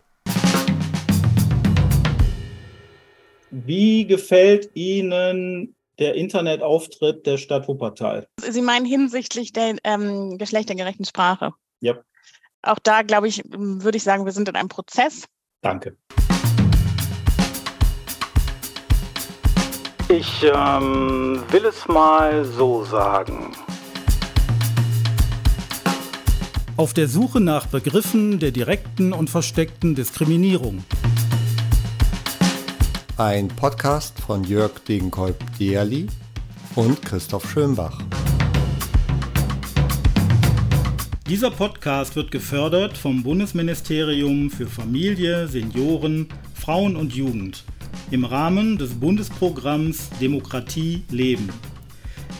Wie 3.51 4.07
gefällt 4.07 4.71
Ihnen 4.73 5.75
der 5.99 6.15
Internetauftritt 6.15 7.27
der 7.27 7.37
Stadt 7.37 7.67
Wuppertal. 7.67 8.25
Sie 8.39 8.63
meinen 8.63 8.87
hinsichtlich 8.87 9.53
der 9.53 9.75
ähm, 9.83 10.39
geschlechtergerechten 10.39 11.05
Sprache? 11.05 11.51
Ja. 11.79 11.99
Auch 12.65 12.79
da, 12.79 13.03
glaube 13.03 13.27
ich, 13.27 13.43
würde 13.47 13.97
ich 13.97 14.03
sagen, 14.03 14.25
wir 14.25 14.31
sind 14.31 14.49
in 14.49 14.55
einem 14.55 14.69
Prozess. 14.69 15.25
Danke. 15.61 15.95
Ich 20.09 20.43
ähm, 20.43 21.43
will 21.49 21.65
es 21.65 21.87
mal 21.87 22.43
so 22.43 22.83
sagen. 22.83 23.51
Auf 26.77 26.93
der 26.93 27.07
Suche 27.07 27.39
nach 27.39 27.67
Begriffen 27.67 28.39
der 28.39 28.51
direkten 28.51 29.13
und 29.13 29.29
versteckten 29.29 29.95
Diskriminierung. 29.95 30.83
Ein 33.17 33.47
Podcast 33.47 34.19
von 34.19 34.43
Jörg 34.43 34.79
Degenkolb-Dierli 34.87 36.07
und 36.75 37.01
Christoph 37.03 37.49
Schönbach. 37.49 37.97
Dieser 41.27 41.49
Podcast 41.49 42.15
wird 42.15 42.29
gefördert 42.29 42.95
vom 42.95 43.23
Bundesministerium 43.23 44.51
für 44.51 44.67
Familie, 44.67 45.47
Senioren, 45.47 46.27
Frauen 46.53 46.95
und 46.95 47.15
Jugend 47.15 47.63
im 48.11 48.25
Rahmen 48.25 48.77
des 48.77 48.93
Bundesprogramms 48.93 50.11
Demokratie 50.21 51.03
Leben. 51.09 51.49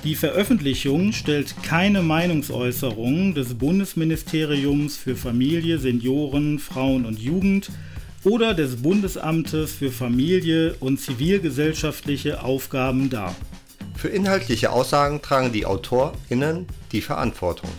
Die 0.03 0.13
Veröffentlichung 0.13 1.13
stellt 1.13 1.55
keine 1.63 2.03
Meinungsäußerung 2.03 3.33
des 3.33 3.55
Bundesministeriums 3.55 4.97
für 4.97 5.15
Familie, 5.15 5.79
Senioren, 5.79 6.59
Frauen 6.59 7.05
und 7.05 7.17
Jugend 7.17 7.71
oder 8.23 8.53
des 8.53 8.83
Bundesamtes 8.83 9.73
für 9.73 9.91
Familie 9.91 10.75
und 10.79 10.99
zivilgesellschaftliche 10.99 12.43
Aufgaben 12.43 13.09
dar. 13.09 13.33
Für 13.97 14.09
inhaltliche 14.09 14.71
Aussagen 14.71 15.23
tragen 15.23 15.51
die 15.51 15.65
AutorInnen 15.65 16.67
die 16.91 17.01
Verantwortung. 17.01 17.71